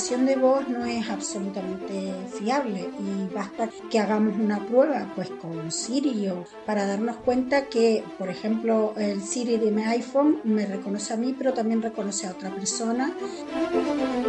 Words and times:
Identificación 0.00 0.24
de 0.26 0.36
voz 0.36 0.68
no 0.68 0.84
es 0.86 1.10
absolutamente 1.10 2.14
fiable 2.38 2.88
y 2.98 3.34
basta 3.34 3.68
que 3.90 3.98
hagamos 3.98 4.34
una 4.36 4.64
prueba 4.66 5.06
pues 5.14 5.28
con 5.30 5.70
Siri 5.70 6.28
o 6.28 6.46
para 6.64 6.86
darnos 6.86 7.16
cuenta 7.16 7.66
que, 7.66 8.02
por 8.18 8.30
ejemplo, 8.30 8.94
el 8.96 9.20
Siri 9.20 9.58
de 9.58 9.70
mi 9.70 9.82
iPhone 9.82 10.40
me 10.44 10.64
reconoce 10.64 11.12
a 11.12 11.16
mí, 11.16 11.34
pero 11.36 11.52
también 11.52 11.82
reconoce 11.82 12.26
a 12.26 12.30
otra 12.30 12.50
persona. 12.50 13.12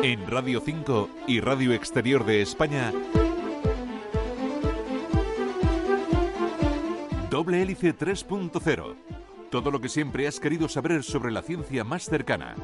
En 0.03 0.27
Radio 0.27 0.61
5 0.63 1.09
y 1.27 1.39
Radio 1.39 1.73
Exterior 1.73 2.25
de 2.25 2.41
España, 2.41 2.91
Doble 7.29 7.61
Hélice 7.61 7.95
3.0. 7.97 8.95
Todo 9.49 9.71
lo 9.71 9.79
que 9.79 9.89
siempre 9.89 10.27
has 10.27 10.39
querido 10.39 10.67
saber 10.67 11.03
sobre 11.03 11.31
la 11.31 11.41
ciencia 11.41 11.83
más 11.85 12.03
cercana. 12.03 12.55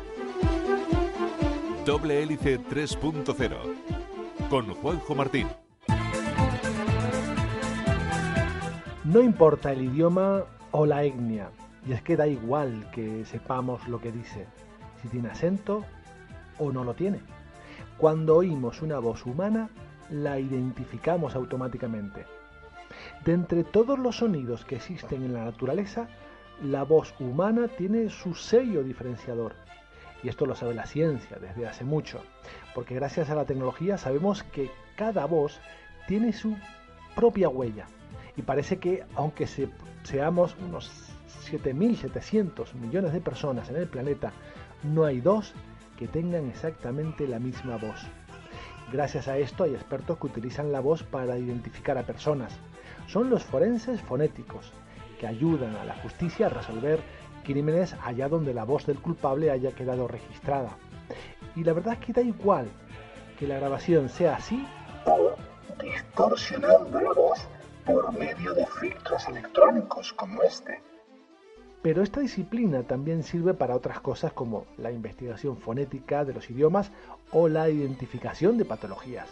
Doble 1.88 2.22
Hélice 2.22 2.60
3.0. 2.60 4.50
Con 4.50 4.74
Juanjo 4.74 5.16
Martín. 5.16 5.48
No 9.06 9.22
importa 9.22 9.72
el 9.72 9.84
idioma 9.84 10.44
o 10.72 10.86
la 10.86 11.06
etnia, 11.06 11.50
y 11.88 11.94
es 11.94 12.02
que 12.02 12.18
da 12.18 12.28
igual 12.28 12.92
que 12.92 13.24
sepamos 13.24 13.88
lo 13.88 14.02
que 14.02 14.12
dice, 14.12 14.48
si 15.02 15.08
tiene 15.08 15.30
acento 15.30 15.86
o 16.60 16.74
no 16.74 16.84
lo 16.84 16.94
tiene. 16.94 17.22
Cuando 17.98 18.36
oímos 18.36 18.82
una 18.82 19.00
voz 19.00 19.26
humana, 19.26 19.70
la 20.10 20.42
identificamos 20.42 21.36
automáticamente. 21.36 22.26
De 23.24 23.32
entre 23.32 23.64
todos 23.64 23.98
los 23.98 24.18
sonidos 24.18 24.66
que 24.66 24.76
existen 24.76 25.24
en 25.24 25.34
la 25.34 25.46
naturaleza, 25.46 26.10
la 26.62 26.84
voz 26.84 27.16
humana 27.22 27.70
tiene 27.70 28.10
su 28.10 28.34
sello 28.34 28.84
diferenciador. 28.84 29.67
Y 30.24 30.30
esto 30.30 30.46
lo 30.46 30.56
sabe 30.56 30.74
la 30.74 30.86
ciencia 30.86 31.38
desde 31.40 31.68
hace 31.68 31.84
mucho, 31.84 32.22
porque 32.74 32.96
gracias 32.96 33.30
a 33.30 33.36
la 33.36 33.46
tecnología 33.46 33.98
sabemos 33.98 34.44
que 34.44 34.72
cada 34.96 35.26
voz 35.26 35.60
tiene 36.08 36.34
su 36.34 36.56
propia 37.16 37.50
huella. 37.50 37.86
Y 38.36 38.42
parece 38.42 38.78
que 38.78 39.04
aunque 39.16 39.48
seamos 40.04 40.56
unos 40.66 40.92
7.700 41.52 42.74
millones 42.74 43.14
de 43.14 43.22
personas 43.22 43.70
en 43.70 43.78
el 43.78 43.88
planeta, 43.88 44.32
no 44.84 45.06
hay 45.06 45.22
dos 45.22 45.54
que 45.98 46.08
tengan 46.08 46.48
exactamente 46.48 47.28
la 47.28 47.40
misma 47.40 47.78
voz. 47.78 48.06
Gracias 48.92 49.28
a 49.28 49.38
esto 49.38 49.64
hay 49.64 49.74
expertos 49.74 50.18
que 50.18 50.28
utilizan 50.28 50.72
la 50.72 50.80
voz 50.80 51.04
para 51.04 51.38
identificar 51.38 51.98
a 51.98 52.04
personas. 52.04 52.58
Son 53.08 53.30
los 53.30 53.44
forenses 53.44 54.02
fonéticos, 54.02 54.72
que 55.20 55.28
ayudan 55.28 55.76
a 55.76 55.84
la 55.84 55.96
justicia 55.96 56.46
a 56.46 56.50
resolver 56.50 57.02
crímenes 57.48 57.96
allá 58.04 58.28
donde 58.28 58.54
la 58.54 58.66
voz 58.66 58.86
del 58.86 59.00
culpable 59.00 59.50
haya 59.50 59.72
quedado 59.72 60.06
registrada. 60.06 60.78
Y 61.56 61.64
la 61.64 61.72
verdad 61.72 61.94
es 61.94 62.06
que 62.06 62.12
da 62.12 62.22
igual 62.22 62.68
que 63.40 63.48
la 63.48 63.56
grabación 63.56 64.10
sea 64.10 64.36
así 64.36 64.68
o 65.06 65.32
distorsionando 65.82 67.00
la 67.00 67.14
voz 67.14 67.40
por 67.86 68.12
medio 68.12 68.54
de 68.54 68.66
filtros 68.66 69.26
electrónicos 69.30 70.12
como 70.12 70.44
este. 70.44 70.82
Pero 71.82 72.04
esta 72.04 72.20
disciplina 72.20 72.84
también 72.84 73.24
sirve 73.24 73.54
para 73.54 73.78
otras 73.78 74.02
cosas 74.02 74.34
como 74.34 74.66
la 74.78 74.92
investigación 74.92 75.56
fonética 75.56 76.26
de 76.26 76.34
los 76.34 76.50
idiomas 76.50 76.92
o 77.32 77.48
la 77.48 77.70
identificación 77.70 78.58
de 78.58 78.66
patologías. 78.66 79.30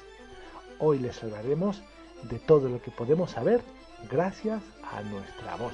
Hoy 0.79 0.99
les 0.99 1.21
hablaremos 1.21 1.83
de 2.23 2.39
todo 2.39 2.69
lo 2.69 2.81
que 2.81 2.91
podemos 2.91 3.31
saber 3.31 3.61
gracias 4.09 4.63
a 4.89 5.01
nuestra 5.01 5.57
voz. 5.57 5.73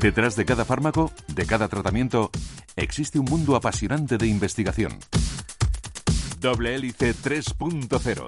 Detrás 0.00 0.36
de 0.36 0.44
cada 0.44 0.64
fármaco, 0.64 1.12
de 1.28 1.46
cada 1.46 1.68
tratamiento, 1.68 2.30
existe 2.76 3.18
un 3.18 3.26
mundo 3.26 3.56
apasionante 3.56 4.18
de 4.18 4.26
investigación. 4.26 4.92
Doble 6.40 6.74
Hélice 6.74 7.14
3.0 7.14 8.26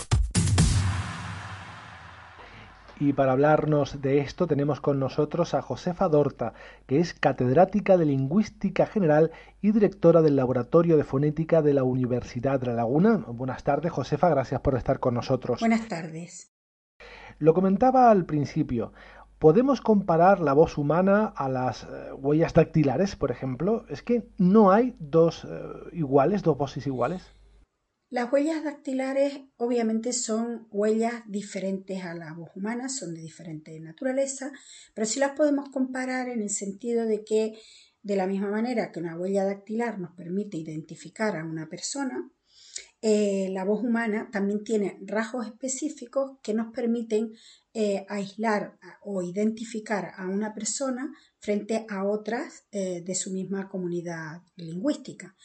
y 2.98 3.12
para 3.12 3.32
hablarnos 3.32 4.00
de 4.00 4.20
esto 4.20 4.46
tenemos 4.46 4.80
con 4.80 4.98
nosotros 4.98 5.54
a 5.54 5.62
Josefa 5.62 6.08
Dorta, 6.08 6.54
que 6.86 6.98
es 6.98 7.12
catedrática 7.12 7.96
de 7.96 8.06
Lingüística 8.06 8.86
General 8.86 9.32
y 9.60 9.72
directora 9.72 10.22
del 10.22 10.36
Laboratorio 10.36 10.96
de 10.96 11.04
Fonética 11.04 11.62
de 11.62 11.74
la 11.74 11.82
Universidad 11.82 12.58
de 12.58 12.68
La 12.68 12.74
Laguna. 12.74 13.24
Buenas 13.28 13.64
tardes, 13.64 13.92
Josefa, 13.92 14.28
gracias 14.30 14.60
por 14.60 14.76
estar 14.76 14.98
con 14.98 15.14
nosotros. 15.14 15.60
Buenas 15.60 15.88
tardes. 15.88 16.52
Lo 17.38 17.52
comentaba 17.52 18.10
al 18.10 18.24
principio. 18.24 18.94
¿Podemos 19.38 19.82
comparar 19.82 20.40
la 20.40 20.54
voz 20.54 20.78
humana 20.78 21.26
a 21.26 21.50
las 21.50 21.84
eh, 21.84 22.12
huellas 22.14 22.54
dactilares, 22.54 23.16
por 23.16 23.30
ejemplo? 23.30 23.84
¿Es 23.90 24.02
que 24.02 24.30
no 24.38 24.70
hay 24.70 24.96
dos 24.98 25.44
eh, 25.44 25.48
iguales, 25.92 26.42
dos 26.42 26.56
voces 26.56 26.86
iguales? 26.86 27.22
Las 28.08 28.32
huellas 28.32 28.64
dactilares 28.64 29.40
obviamente 29.58 30.14
son 30.14 30.68
huellas 30.70 31.22
diferentes 31.26 32.02
a 32.02 32.14
la 32.14 32.32
voz 32.32 32.48
humana, 32.54 32.88
son 32.88 33.14
de 33.14 33.20
diferente 33.20 33.78
naturaleza, 33.78 34.52
pero 34.94 35.06
sí 35.06 35.20
las 35.20 35.32
podemos 35.32 35.68
comparar 35.68 36.30
en 36.30 36.40
el 36.40 36.50
sentido 36.50 37.04
de 37.04 37.22
que 37.22 37.58
de 38.02 38.16
la 38.16 38.26
misma 38.26 38.50
manera 38.50 38.90
que 38.90 39.00
una 39.00 39.18
huella 39.18 39.44
dactilar 39.44 39.98
nos 39.98 40.12
permite 40.12 40.56
identificar 40.56 41.36
a 41.36 41.44
una 41.44 41.68
persona, 41.68 42.30
eh, 43.02 43.48
la 43.50 43.64
voz 43.64 43.82
humana 43.82 44.30
también 44.32 44.64
tiene 44.64 44.98
rasgos 45.02 45.46
específicos 45.46 46.38
que 46.42 46.54
nos 46.54 46.72
permiten 46.72 47.32
eh, 47.78 48.06
aislar 48.08 48.78
o 49.02 49.20
identificar 49.20 50.12
a 50.16 50.26
una 50.28 50.54
persona 50.54 51.14
frente 51.38 51.84
a 51.90 52.06
otras 52.06 52.64
eh, 52.72 53.02
de 53.02 53.14
su 53.14 53.30
misma 53.34 53.68
comunidad 53.68 54.40
lingüística. 54.56 55.36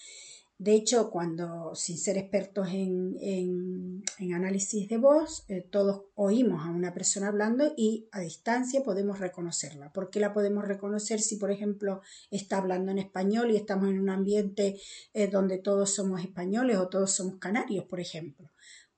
De 0.57 0.73
hecho, 0.73 1.11
cuando, 1.11 1.75
sin 1.75 1.97
ser 1.97 2.17
expertos 2.17 2.69
en, 2.71 4.01
análisis 4.33 4.87
de 4.87 4.95
voz, 4.95 5.43
eh, 5.49 5.67
todos 5.69 6.03
oímos 6.15 6.65
a 6.65 6.69
una 6.69 6.93
persona 6.93 7.27
hablando 7.27 7.73
y 7.75 8.07
a 8.13 8.21
distancia 8.21 8.81
podemos 8.81 9.19
reconocerla. 9.19 9.91
¿Por 9.91 10.09
qué 10.09 10.21
la 10.21 10.31
podemos 10.31 10.65
reconocer 10.65 11.19
si, 11.19 11.35
por 11.35 11.51
ejemplo, 11.51 11.99
está 12.29 12.59
hablando 12.59 12.93
en 12.93 12.99
español 12.99 13.51
y 13.51 13.57
estamos 13.57 13.89
en 13.89 13.99
un 13.99 14.09
ambiente 14.09 14.79
donde 15.33 15.57
todos 15.57 15.93
somos 15.93 16.21
españoles 16.21 16.77
o 16.77 16.87
todos 16.87 17.11
somos 17.11 17.39
canarios, 17.39 17.83
por 17.83 17.99
ejemplo? 17.99 18.50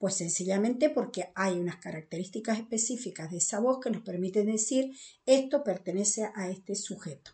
Pues 0.03 0.15
sencillamente 0.15 0.89
porque 0.89 1.31
hay 1.33 1.57
unas 1.57 1.77
características 1.77 2.57
específicas 2.57 3.31
de 3.31 3.37
esa 3.37 3.61
voz 3.61 3.79
que 3.79 3.89
nos 3.89 4.01
permiten 4.01 4.47
decir 4.47 4.91
esto 5.25 5.63
pertenece 5.63 6.29
a 6.35 6.49
este 6.49 6.75
sujeto. 6.75 7.31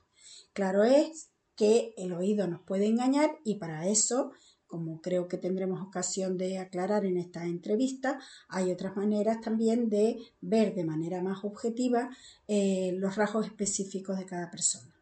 Claro 0.53 0.83
es 0.83 1.31
que 1.55 1.95
el 1.97 2.13
oído 2.13 2.45
nos 2.45 2.61
puede 2.61 2.85
engañar 2.85 3.39
y 3.43 3.55
para 3.55 3.87
eso, 3.87 4.33
como 4.67 5.01
creo 5.01 5.27
que 5.27 5.39
tendremos 5.39 5.81
ocasión 5.81 6.37
de 6.37 6.59
aclarar 6.59 7.07
en 7.07 7.17
esta 7.17 7.43
entrevista, 7.45 8.19
hay 8.47 8.71
otras 8.71 8.95
maneras 8.95 9.41
también 9.41 9.89
de 9.89 10.19
ver 10.39 10.75
de 10.75 10.83
manera 10.83 11.23
más 11.23 11.43
objetiva 11.43 12.11
eh, 12.47 12.91
los 12.99 13.15
rasgos 13.15 13.47
específicos 13.47 14.19
de 14.19 14.27
cada 14.27 14.51
persona. 14.51 14.93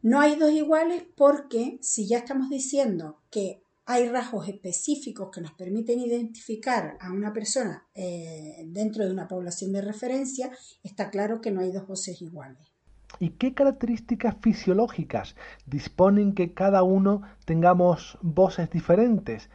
No 0.00 0.20
hay 0.20 0.36
dos 0.36 0.52
iguales 0.52 1.04
porque 1.16 1.78
si 1.82 2.08
ya 2.08 2.16
estamos 2.16 2.48
diciendo 2.48 3.20
que 3.30 3.61
hay 3.84 4.08
rasgos 4.08 4.48
específicos 4.48 5.30
que 5.32 5.40
nos 5.40 5.52
permiten 5.52 6.00
identificar 6.00 6.96
a 7.00 7.12
una 7.12 7.32
persona 7.32 7.86
eh, 7.94 8.64
dentro 8.66 9.04
de 9.04 9.12
una 9.12 9.28
población 9.28 9.72
de 9.72 9.82
referencia, 9.82 10.50
está 10.82 11.10
claro 11.10 11.40
que 11.40 11.50
no 11.50 11.60
hay 11.60 11.72
dos 11.72 11.86
voces 11.86 12.22
iguales. 12.22 12.72
¿Y 13.18 13.30
qué 13.30 13.54
características 13.54 14.36
fisiológicas 14.40 15.36
disponen 15.66 16.34
que 16.34 16.54
cada 16.54 16.82
uno 16.82 17.22
tengamos 17.44 18.18
voces 18.22 18.70
diferentes? 18.70 19.50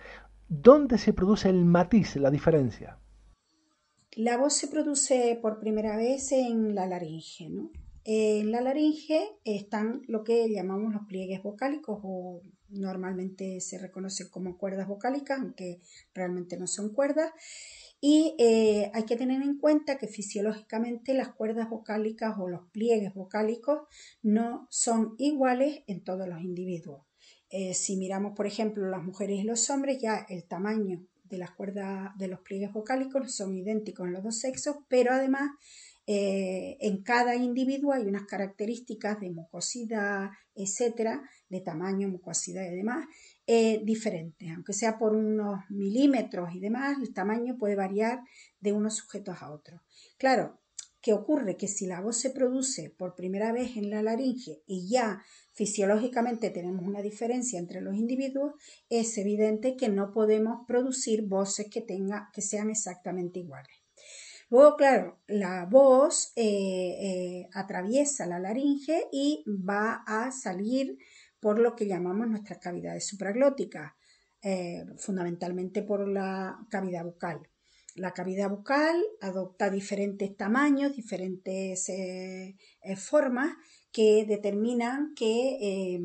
¿Dónde 0.47 0.97
se 0.97 1.13
produce 1.13 1.49
el 1.49 1.65
matiz, 1.65 2.15
la 2.17 2.29
diferencia? 2.29 2.99
La 4.15 4.37
voz 4.37 4.53
se 4.53 4.67
produce 4.67 5.37
por 5.41 5.59
primera 5.59 5.97
vez 5.97 6.31
en 6.31 6.75
la 6.75 6.87
laringe. 6.87 7.49
¿no? 7.49 7.71
En 8.03 8.51
la 8.51 8.61
laringe 8.61 9.37
están 9.43 10.01
lo 10.07 10.23
que 10.23 10.49
llamamos 10.49 10.93
los 10.93 11.05
pliegues 11.07 11.43
vocálicos 11.43 11.99
o 12.03 12.41
normalmente 12.69 13.59
se 13.61 13.77
reconocen 13.77 14.29
como 14.29 14.57
cuerdas 14.57 14.87
vocálicas, 14.87 15.39
aunque 15.39 15.79
realmente 16.13 16.57
no 16.57 16.67
son 16.67 16.93
cuerdas. 16.93 17.31
Y 17.99 18.35
eh, 18.37 18.91
hay 18.93 19.03
que 19.05 19.15
tener 19.15 19.41
en 19.41 19.57
cuenta 19.57 19.97
que 19.97 20.07
fisiológicamente 20.07 21.13
las 21.13 21.29
cuerdas 21.29 21.69
vocálicas 21.69 22.35
o 22.37 22.47
los 22.47 22.69
pliegues 22.71 23.13
vocálicos 23.13 23.81
no 24.21 24.67
son 24.69 25.15
iguales 25.17 25.83
en 25.87 26.03
todos 26.03 26.27
los 26.27 26.41
individuos. 26.41 27.01
Eh, 27.49 27.73
si 27.73 27.97
miramos, 27.97 28.33
por 28.35 28.45
ejemplo, 28.45 28.87
las 28.89 29.03
mujeres 29.03 29.39
y 29.39 29.43
los 29.43 29.69
hombres, 29.69 29.99
ya 29.99 30.25
el 30.29 30.45
tamaño 30.45 31.05
de 31.23 31.37
las 31.37 31.51
cuerdas 31.51 32.11
de 32.17 32.27
los 32.27 32.39
pliegues 32.41 32.71
vocálicos 32.71 33.35
son 33.35 33.55
idénticos 33.57 34.07
en 34.07 34.13
los 34.13 34.23
dos 34.23 34.39
sexos, 34.39 34.77
pero 34.87 35.11
además 35.11 35.51
eh, 36.09 36.77
en 36.79 37.03
cada 37.03 37.35
individuo 37.35 37.91
hay 37.91 38.03
unas 38.03 38.25
características 38.25 39.19
de 39.19 39.29
mucosidad, 39.29 40.29
etcétera, 40.55 41.21
de 41.49 41.59
tamaño, 41.59 42.07
mucosidad 42.07 42.63
y 42.63 42.75
demás, 42.75 43.05
eh, 43.45 43.81
diferentes. 43.83 44.49
Aunque 44.55 44.71
sea 44.71 44.97
por 44.97 45.13
unos 45.13 45.59
milímetros 45.69 46.55
y 46.55 46.61
demás, 46.61 46.97
el 47.01 47.13
tamaño 47.13 47.57
puede 47.57 47.75
variar 47.75 48.21
de 48.61 48.71
unos 48.71 48.95
sujetos 48.95 49.41
a 49.41 49.51
otros. 49.51 49.81
Claro, 50.17 50.61
¿qué 51.01 51.11
ocurre? 51.11 51.57
Que 51.57 51.67
si 51.67 51.85
la 51.87 51.99
voz 51.99 52.15
se 52.15 52.29
produce 52.29 52.89
por 52.89 53.13
primera 53.13 53.51
vez 53.51 53.75
en 53.75 53.89
la 53.89 54.01
laringe 54.01 54.63
y 54.65 54.87
ya 54.89 55.21
fisiológicamente 55.51 56.51
tenemos 56.51 56.85
una 56.85 57.01
diferencia 57.01 57.59
entre 57.59 57.81
los 57.81 57.95
individuos, 57.95 58.53
es 58.89 59.17
evidente 59.17 59.75
que 59.75 59.89
no 59.89 60.13
podemos 60.13 60.65
producir 60.67 61.23
voces 61.23 61.67
que, 61.69 61.85
que 61.85 62.41
sean 62.41 62.69
exactamente 62.69 63.39
iguales. 63.39 63.76
Luego, 64.49 64.77
claro, 64.77 65.19
la 65.27 65.65
voz 65.65 66.31
eh, 66.37 66.43
eh, 66.45 67.49
atraviesa 67.53 68.25
la 68.25 68.39
laringe 68.39 69.07
y 69.11 69.43
va 69.47 70.03
a 70.07 70.31
salir 70.31 70.97
por 71.41 71.59
lo 71.59 71.75
que 71.75 71.85
llamamos 71.85 72.29
nuestras 72.29 72.59
cavidades 72.59 73.05
supraglóticas, 73.05 73.91
eh, 74.41 74.85
fundamentalmente 74.97 75.83
por 75.83 76.07
la 76.07 76.65
cavidad 76.69 77.03
bucal. 77.03 77.41
La 77.95 78.13
cavidad 78.13 78.49
bucal 78.49 79.03
adopta 79.19 79.69
diferentes 79.69 80.37
tamaños, 80.37 80.95
diferentes 80.95 81.91
formas 82.95 83.55
que 83.91 84.23
determinan 84.27 85.13
que 85.15 85.99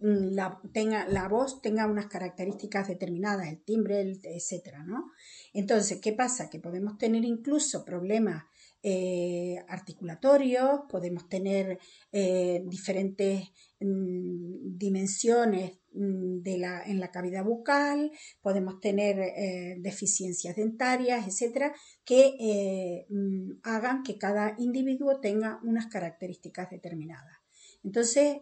la, 0.00 0.60
tenga, 0.72 1.08
la 1.08 1.28
voz 1.28 1.60
tenga 1.60 1.86
unas 1.86 2.06
características 2.06 2.88
determinadas, 2.88 3.48
el 3.48 3.62
timbre, 3.62 4.18
etcétera, 4.22 4.84
¿no? 4.84 5.10
Entonces, 5.52 6.00
¿qué 6.00 6.12
pasa? 6.12 6.48
Que 6.48 6.60
podemos 6.60 6.98
tener 6.98 7.24
incluso 7.24 7.84
problemas 7.84 8.44
eh, 8.80 9.56
articulatorios, 9.66 10.82
podemos 10.88 11.28
tener 11.28 11.80
eh, 12.12 12.62
diferentes 12.66 13.48
mm, 13.80 14.78
dimensiones 14.78 15.72
mm, 15.94 16.42
de 16.42 16.58
la, 16.58 16.84
en 16.84 17.00
la 17.00 17.10
cavidad 17.10 17.44
bucal, 17.44 18.12
podemos 18.40 18.78
tener 18.80 19.18
eh, 19.18 19.78
deficiencias 19.80 20.54
dentarias, 20.54 21.26
etcétera, 21.26 21.74
que 22.04 23.04
mm, 23.10 23.58
hagan 23.64 24.04
que 24.04 24.16
cada 24.16 24.54
individuo 24.58 25.18
tenga 25.18 25.58
unas 25.64 25.88
características 25.88 26.70
determinadas. 26.70 27.36
Entonces, 27.82 28.38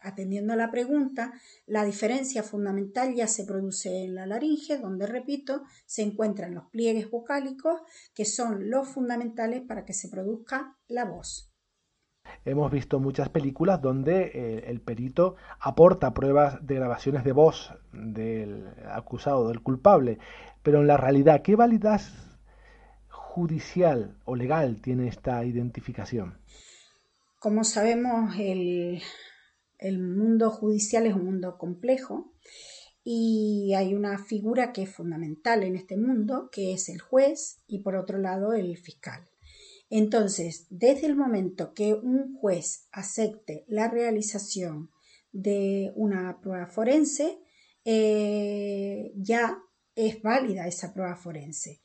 Atendiendo 0.00 0.52
a 0.52 0.56
la 0.56 0.70
pregunta, 0.70 1.32
la 1.66 1.84
diferencia 1.84 2.44
fundamental 2.44 3.14
ya 3.14 3.26
se 3.26 3.44
produce 3.44 4.04
en 4.04 4.14
la 4.14 4.26
laringe, 4.26 4.78
donde, 4.78 5.06
repito, 5.06 5.62
se 5.86 6.02
encuentran 6.02 6.54
los 6.54 6.66
pliegues 6.66 7.10
vocálicos, 7.10 7.80
que 8.14 8.24
son 8.24 8.70
los 8.70 8.88
fundamentales 8.88 9.62
para 9.62 9.84
que 9.84 9.92
se 9.92 10.08
produzca 10.08 10.76
la 10.86 11.04
voz. 11.04 11.52
Hemos 12.44 12.70
visto 12.70 13.00
muchas 13.00 13.28
películas 13.28 13.80
donde 13.80 14.30
eh, 14.34 14.64
el 14.68 14.80
perito 14.80 15.36
aporta 15.58 16.14
pruebas 16.14 16.64
de 16.64 16.76
grabaciones 16.76 17.24
de 17.24 17.32
voz 17.32 17.72
del 17.92 18.68
acusado, 18.92 19.48
del 19.48 19.62
culpable, 19.62 20.18
pero 20.62 20.80
en 20.80 20.86
la 20.86 20.96
realidad, 20.96 21.42
¿qué 21.42 21.56
validad 21.56 22.00
judicial 23.08 24.16
o 24.24 24.36
legal 24.36 24.80
tiene 24.80 25.08
esta 25.08 25.44
identificación? 25.44 26.38
Como 27.38 27.64
sabemos, 27.64 28.34
el, 28.38 29.00
el 29.78 29.98
mundo 29.98 30.50
judicial 30.50 31.06
es 31.06 31.14
un 31.14 31.24
mundo 31.24 31.58
complejo 31.58 32.32
y 33.04 33.72
hay 33.74 33.94
una 33.94 34.18
figura 34.18 34.72
que 34.72 34.82
es 34.82 34.90
fundamental 34.90 35.62
en 35.62 35.76
este 35.76 35.96
mundo, 35.96 36.50
que 36.52 36.72
es 36.72 36.88
el 36.88 37.00
juez 37.00 37.62
y 37.66 37.80
por 37.80 37.96
otro 37.96 38.18
lado 38.18 38.52
el 38.52 38.76
fiscal. 38.76 39.28
Entonces, 39.90 40.66
desde 40.68 41.06
el 41.06 41.16
momento 41.16 41.72
que 41.72 41.94
un 41.94 42.34
juez 42.34 42.88
acepte 42.92 43.64
la 43.68 43.88
realización 43.88 44.90
de 45.32 45.92
una 45.94 46.40
prueba 46.40 46.66
forense, 46.66 47.38
eh, 47.84 49.12
ya 49.16 49.58
es 49.94 50.20
válida 50.20 50.66
esa 50.66 50.92
prueba 50.92 51.16
forense. 51.16 51.80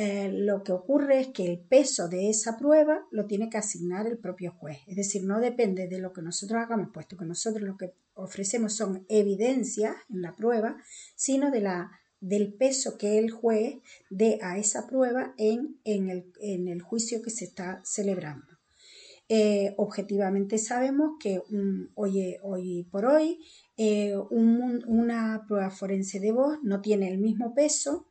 Eh, 0.00 0.30
lo 0.32 0.62
que 0.62 0.70
ocurre 0.70 1.18
es 1.18 1.26
que 1.26 1.44
el 1.44 1.58
peso 1.58 2.08
de 2.08 2.30
esa 2.30 2.56
prueba 2.56 3.04
lo 3.10 3.26
tiene 3.26 3.50
que 3.50 3.58
asignar 3.58 4.06
el 4.06 4.16
propio 4.16 4.52
juez. 4.52 4.78
Es 4.86 4.94
decir, 4.94 5.24
no 5.24 5.40
depende 5.40 5.88
de 5.88 5.98
lo 5.98 6.12
que 6.12 6.22
nosotros 6.22 6.62
hagamos, 6.62 6.90
puesto 6.94 7.16
que 7.16 7.24
nosotros 7.24 7.64
lo 7.64 7.76
que 7.76 7.94
ofrecemos 8.14 8.74
son 8.74 9.04
evidencias 9.08 9.96
en 10.08 10.22
la 10.22 10.36
prueba, 10.36 10.76
sino 11.16 11.50
de 11.50 11.62
la, 11.62 11.90
del 12.20 12.54
peso 12.54 12.96
que 12.96 13.18
el 13.18 13.32
juez 13.32 13.78
dé 14.08 14.38
a 14.40 14.56
esa 14.56 14.86
prueba 14.86 15.34
en, 15.36 15.80
el, 15.84 16.80
juicio 16.80 17.20
que 17.20 17.30
se 17.30 17.46
está 17.46 17.80
celebrando. 17.84 18.46
Eh, 19.28 19.74
objetivamente 19.78 20.58
sabemos 20.58 21.16
que 21.18 21.42
hoy, 21.96 22.36
hoy, 22.44 22.84
por 22.92 23.04
hoy 23.04 23.40
eh, 23.76 24.14
una 24.30 25.44
prueba 25.48 25.70
forense 25.70 26.20
de 26.20 26.30
voz 26.30 26.56
no 26.62 26.80
tiene 26.82 27.08
el 27.08 27.18
mismo 27.18 27.52
peso 27.52 28.06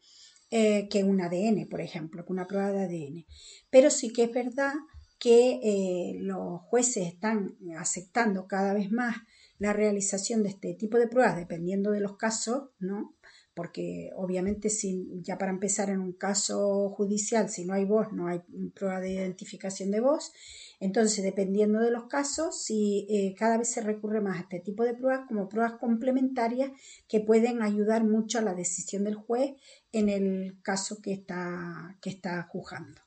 eh, 0.50 0.88
que 0.90 1.04
un 1.04 1.22
ADN, 1.22 1.68
por 1.70 1.82
ejemplo, 1.82 2.26
que 2.26 2.34
una 2.34 2.48
prueba 2.48 2.72
de 2.72 2.84
ADN. 2.86 3.26
Pero 3.70 3.90
sí 3.90 4.14
que 4.14 4.24
es 4.24 4.32
verdad 4.34 4.74
que 5.20 5.60
eh, 5.64 6.18
los 6.20 6.62
jueces 6.62 7.08
están 7.08 7.58
aceptando 7.78 8.48
cada 8.48 8.74
vez 8.74 8.92
más 8.92 9.18
la 9.60 9.74
realización 9.74 10.44
de 10.44 10.50
este 10.50 10.76
tipo 10.76 10.98
de 10.98 11.08
pruebas 11.08 11.36
dependiendo 11.36 11.92
de 11.92 12.00
los 12.00 12.18
casos, 12.18 12.70
¿no? 12.80 13.17
Porque 13.58 14.12
obviamente 14.16 14.70
si 14.70 15.20
ya 15.24 15.40
para 15.40 15.52
empezar 15.52 15.90
en 15.90 16.00
un 16.00 16.14
caso 16.14 16.90
judicial, 16.92 17.50
si 17.50 17.66
no 17.66 17.74
hay 17.74 17.86
voz, 17.86 18.14
no 18.14 18.28
hay 18.28 18.42
prueba 18.76 19.00
de 19.00 19.14
identificación 19.14 19.90
de 19.90 20.00
voz, 20.00 20.32
entonces, 20.80 21.24
dependiendo 21.24 21.80
de 21.80 21.90
los 21.90 22.04
casos, 22.04 22.64
si 22.64 23.08
eh, 23.10 23.34
cada 23.36 23.58
vez 23.58 23.72
se 23.72 23.82
recurre 23.82 24.22
más 24.22 24.38
a 24.38 24.42
este 24.42 24.60
tipo 24.60 24.84
de 24.84 24.94
pruebas 24.94 25.28
como 25.28 25.50
pruebas 25.50 25.74
complementarias 25.80 26.72
que 27.08 27.20
pueden 27.20 27.64
ayudar 27.64 28.04
mucho 28.04 28.38
a 28.38 28.44
la 28.44 28.54
decisión 28.54 29.04
del 29.04 29.16
juez 29.16 29.56
en 29.92 30.10
el 30.10 30.60
caso 30.62 31.02
que 31.02 31.14
está, 31.14 31.98
que 32.00 32.12
está 32.12 32.44
juzgando. 32.44 33.02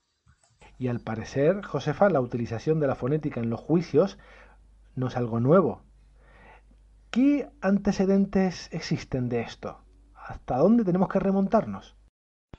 Y 0.78 0.88
al 0.88 1.00
parecer, 1.00 1.62
Josefa, 1.62 2.08
la 2.10 2.20
utilización 2.20 2.80
de 2.80 2.88
la 2.88 2.96
fonética 2.96 3.38
en 3.38 3.50
los 3.50 3.60
juicios 3.60 4.18
no 4.96 5.06
es 5.06 5.16
algo 5.16 5.38
nuevo. 5.38 5.84
¿Qué 7.10 7.48
antecedentes 7.60 8.68
existen 8.72 9.28
de 9.28 9.42
esto? 9.42 9.84
¿Hasta 10.30 10.58
dónde 10.58 10.84
tenemos 10.84 11.08
que 11.08 11.18
remontarnos? 11.18 11.96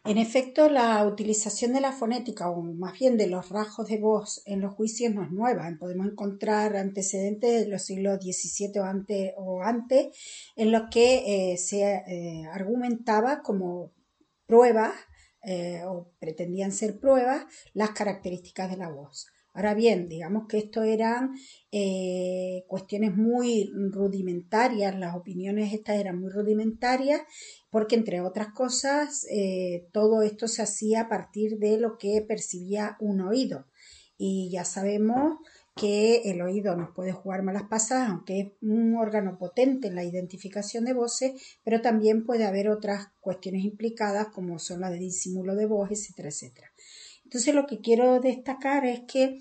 En 0.03 0.17
efecto, 0.17 0.67
la 0.67 1.07
utilización 1.07 1.71
de 1.71 1.79
la 1.79 1.93
fonética, 1.93 2.49
o 2.49 2.61
más 2.61 2.99
bien 2.99 3.15
de 3.15 3.27
los 3.27 3.47
rasgos 3.47 3.87
de 3.87 3.97
voz 3.97 4.41
en 4.45 4.59
los 4.59 4.73
juicios, 4.73 5.13
no 5.13 5.23
es 5.23 5.31
nueva. 5.31 5.71
Podemos 5.79 6.07
encontrar 6.07 6.75
antecedentes 6.75 7.63
de 7.63 7.71
los 7.71 7.83
siglos 7.83 8.19
XVII 8.19 9.35
o 9.37 9.61
antes, 9.63 10.07
en 10.57 10.73
los 10.73 10.89
que 10.91 11.53
eh, 11.53 11.57
se 11.57 11.81
eh, 11.81 12.43
argumentaba 12.51 13.41
como 13.41 13.93
pruebas 14.45 14.93
eh, 15.43 15.83
o 15.85 16.11
pretendían 16.19 16.73
ser 16.73 16.99
pruebas 16.99 17.45
las 17.73 17.91
características 17.91 18.69
de 18.69 18.77
la 18.77 18.89
voz. 18.89 19.30
Ahora 19.53 19.73
bien, 19.73 20.07
digamos 20.07 20.47
que 20.47 20.57
esto 20.57 20.83
eran 20.83 21.31
eh, 21.71 22.63
cuestiones 22.67 23.15
muy 23.17 23.69
rudimentarias, 23.91 24.97
las 24.97 25.15
opiniones 25.15 25.73
estas 25.73 25.97
eran 25.97 26.21
muy 26.21 26.31
rudimentarias, 26.31 27.21
porque 27.69 27.95
entre 27.95 28.21
otras 28.21 28.53
cosas 28.53 29.25
eh, 29.29 29.89
todo 29.91 30.21
esto 30.21 30.47
se 30.47 30.61
hacía 30.61 31.01
a 31.01 31.09
partir 31.09 31.57
de 31.57 31.77
lo 31.77 31.97
que 31.97 32.21
percibía 32.25 32.95
un 33.01 33.21
oído. 33.21 33.67
Y 34.17 34.49
ya 34.51 34.63
sabemos 34.63 35.39
que 35.75 36.29
el 36.29 36.41
oído 36.41 36.75
nos 36.75 36.93
puede 36.93 37.11
jugar 37.11 37.43
malas 37.43 37.63
pasadas, 37.69 38.09
aunque 38.09 38.39
es 38.39 38.47
un 38.61 38.95
órgano 38.95 39.37
potente 39.37 39.87
en 39.87 39.95
la 39.95 40.03
identificación 40.03 40.85
de 40.85 40.93
voces, 40.93 41.59
pero 41.63 41.81
también 41.81 42.25
puede 42.25 42.45
haber 42.45 42.69
otras 42.69 43.07
cuestiones 43.19 43.63
implicadas 43.63 44.27
como 44.27 44.59
son 44.59 44.81
las 44.81 44.91
de 44.91 44.99
disimulo 44.99 45.55
de 45.55 45.65
voz, 45.65 45.91
etcétera, 45.91 46.29
etcétera. 46.29 46.71
Entonces 47.31 47.55
lo 47.55 47.65
que 47.65 47.79
quiero 47.79 48.19
destacar 48.19 48.85
es 48.85 49.03
que, 49.07 49.39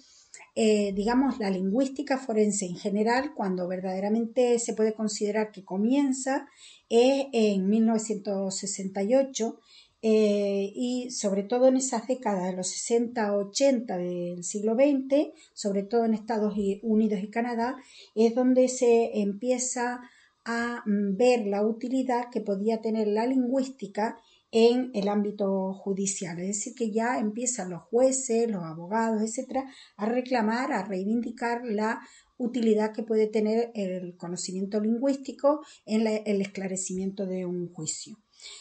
eh, 0.54 0.92
digamos, 0.94 1.40
la 1.40 1.50
lingüística 1.50 2.18
forense 2.18 2.66
en 2.66 2.76
general, 2.76 3.34
cuando 3.34 3.66
verdaderamente 3.66 4.60
se 4.60 4.74
puede 4.74 4.94
considerar 4.94 5.50
que 5.50 5.64
comienza, 5.64 6.46
es 6.88 7.26
en 7.32 7.68
1968 7.68 9.58
eh, 10.02 10.72
y 10.72 11.10
sobre 11.10 11.42
todo 11.42 11.66
en 11.66 11.78
esas 11.78 12.06
décadas 12.06 12.44
de 12.44 12.56
los 12.56 12.68
60, 12.68 13.36
80 13.36 13.98
del 13.98 14.44
siglo 14.44 14.76
XX, 14.76 15.32
sobre 15.52 15.82
todo 15.82 16.04
en 16.04 16.14
Estados 16.14 16.54
Unidos 16.82 17.18
y 17.20 17.28
Canadá, 17.28 17.76
es 18.14 18.36
donde 18.36 18.68
se 18.68 19.20
empieza 19.20 20.00
a 20.44 20.84
mm, 20.86 21.16
ver 21.16 21.44
la 21.44 21.66
utilidad 21.66 22.30
que 22.30 22.40
podía 22.40 22.80
tener 22.80 23.08
la 23.08 23.26
lingüística 23.26 24.16
en 24.52 24.90
el 24.94 25.08
ámbito 25.08 25.72
judicial. 25.74 26.38
Es 26.40 26.48
decir, 26.48 26.74
que 26.74 26.90
ya 26.90 27.18
empiezan 27.18 27.70
los 27.70 27.82
jueces, 27.84 28.50
los 28.50 28.64
abogados, 28.64 29.22
etcétera, 29.22 29.70
a 29.96 30.06
reclamar, 30.06 30.72
a 30.72 30.84
reivindicar 30.84 31.62
la 31.64 32.00
utilidad 32.36 32.92
que 32.92 33.02
puede 33.02 33.26
tener 33.26 33.70
el 33.74 34.16
conocimiento 34.16 34.80
lingüístico 34.80 35.60
en 35.84 36.06
el 36.06 36.40
esclarecimiento 36.40 37.26
de 37.26 37.44
un 37.46 37.72
juicio. 37.72 38.16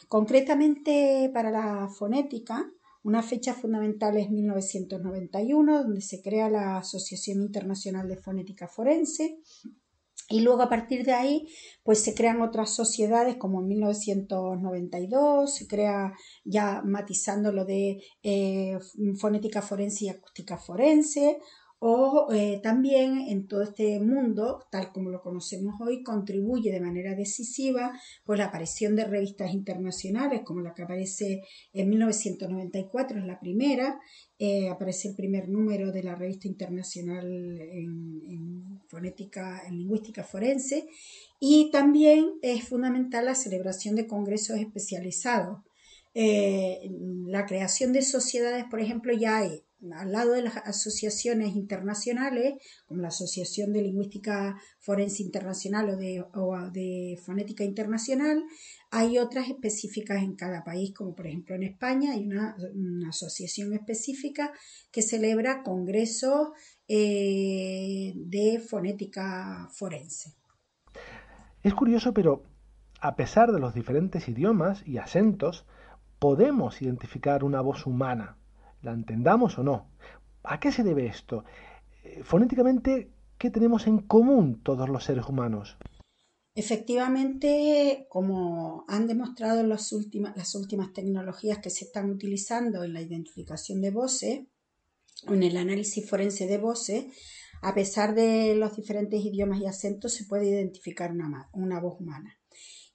Concretamente 0.08 1.32
para 1.34 1.52
la 1.52 1.88
fonética, 1.88 2.70
una 3.04 3.24
fecha 3.24 3.54
fundamental 3.54 4.18
es 4.18 4.30
1991, 4.30 5.84
donde 5.84 6.02
se 6.02 6.22
crea 6.22 6.50
la 6.50 6.78
Asociación 6.78 7.42
Internacional 7.42 8.10
de 8.10 8.18
Fonética 8.18 8.68
Forense, 8.68 9.40
y 10.30 10.42
luego 10.42 10.62
a 10.62 10.70
partir 10.70 11.04
de 11.04 11.14
ahí, 11.14 11.48
pues 11.84 12.04
se 12.04 12.14
crean 12.14 12.42
otras 12.42 12.76
sociedades 12.76 13.38
como 13.38 13.62
en 13.62 13.68
1992, 13.68 15.56
se 15.56 15.68
crea 15.68 16.14
ya 16.46 16.82
matizando 16.86 17.52
lo 17.52 17.66
de 17.66 18.04
eh, 18.22 18.78
fonética 19.20 19.64
forense 19.64 20.06
y 20.06 20.10
acústica 20.10 20.58
forense, 20.58 21.40
o 21.82 22.28
eh, 22.34 22.60
también 22.62 23.20
en 23.30 23.48
todo 23.48 23.64
este 23.64 24.02
mundo, 24.02 24.66
tal 24.70 24.92
como 24.92 25.10
lo 25.10 25.22
conocemos 25.22 25.80
hoy, 25.80 26.04
contribuye 26.04 26.74
de 26.74 26.82
manera 26.82 27.16
decisiva 27.16 27.98
pues, 28.26 28.38
la 28.38 28.46
aparición 28.46 28.98
de 28.98 29.06
revistas 29.06 29.54
internacionales, 29.54 30.42
como 30.44 30.60
la 30.60 30.74
que 30.74 30.84
aparece 30.84 31.42
en 31.72 31.90
1994, 31.90 33.20
es 33.20 33.26
la 33.26 33.40
primera, 33.40 33.98
eh, 34.38 34.68
aparece 34.68 35.10
el 35.10 35.16
primer 35.16 35.48
número 35.48 35.94
de 35.94 36.04
la 36.04 36.16
revista 36.16 36.50
internacional 36.50 37.26
en, 37.62 38.82
fonética, 38.90 39.62
en 39.66 39.78
lingüística 39.78 40.26
forense, 40.26 40.86
y 41.40 41.72
también 41.72 42.34
es 42.42 42.68
fundamental 42.68 43.26
la 43.26 43.36
celebración 43.36 43.96
de 43.96 44.06
congresos 44.06 44.58
especializados. 44.58 45.60
Eh, 46.14 46.90
la 47.28 47.46
creación 47.46 47.94
de 47.94 48.02
sociedades, 48.02 48.66
por 48.70 48.82
ejemplo, 48.82 49.14
ya 49.14 49.46
al 49.96 50.12
lado 50.12 50.34
de 50.34 50.42
las 50.42 50.58
asociaciones 50.58 51.56
internacionales, 51.56 52.56
como 52.86 53.02
la 53.02 53.08
Asociación 53.10 53.72
de 53.72 53.82
Lingüística 53.82 54.60
Forense 54.80 55.24
Internacional 55.24 55.90
o 55.90 55.96
de, 55.96 56.26
de, 56.72 57.18
Fonética 57.18 57.64
Internacional, 57.64 58.44
hay 58.92 59.20
otras 59.20 59.48
específicas 59.50 60.22
en 60.22 60.36
cada 60.36 60.64
país, 60.64 60.94
como 60.94 61.16
por 61.16 61.28
ejemplo 61.28 61.56
en 61.56 61.64
España 61.64 62.14
hay 62.14 62.26
una, 62.26 62.56
asociación 63.08 63.74
específica 63.74 64.52
que 64.92 65.02
celebra 65.02 65.64
congresos 65.64 66.50
eh, 66.88 68.14
de 68.16 68.60
fonética 68.60 69.70
forense. 69.72 70.36
Es 71.64 71.74
curioso, 71.74 72.14
pero 72.14 72.44
a 73.00 73.16
pesar 73.16 73.52
de 73.52 73.60
los 73.60 73.74
diferentes 73.74 74.28
idiomas 74.28 74.86
y 74.86 74.98
acentos, 74.98 75.66
podemos 76.20 76.82
identificar 76.82 77.44
una 77.44 77.62
voz 77.62 77.86
humana 77.86 78.39
la 78.82 78.94
entendamos 78.94 79.58
o 79.58 79.64
no. 79.64 79.90
¿A 80.44 80.60
qué 80.60 80.72
se 80.72 80.84
debe 80.84 81.08
esto? 81.08 81.44
Eh, 82.04 82.22
fonéticamente, 82.24 83.12
¿qué 83.38 83.50
tenemos 83.50 83.88
en 83.88 84.00
común 84.00 84.62
todos 84.64 84.90
los 84.90 85.04
seres 85.04 85.26
humanos? 85.28 85.78
Efectivamente, 86.56 88.08
como 88.10 88.86
han 88.88 89.08
demostrado 89.08 89.64
las 89.64 89.94
últimas, 89.94 90.34
tecnologías 90.94 91.60
que 91.60 91.70
se 91.70 91.86
están 91.86 92.10
utilizando 92.10 92.84
en 92.84 92.94
la 92.94 93.02
identificación 93.02 93.82
de 93.82 93.92
voces, 93.92 94.42
en 95.28 95.44
el 95.44 95.58
análisis 95.58 96.10
forense 96.10 96.48
de 96.48 96.58
voces, 96.58 97.06
a 97.62 97.76
pesar 97.76 98.16
de 98.16 98.56
los 98.56 98.76
diferentes 98.76 99.24
idiomas 99.24 99.60
y 99.60 99.68
acentos, 99.68 100.14
se 100.14 100.26
puede 100.26 100.48
identificar 100.48 101.12
una 101.54 101.80
voz 101.80 102.00
humana. 102.00 102.40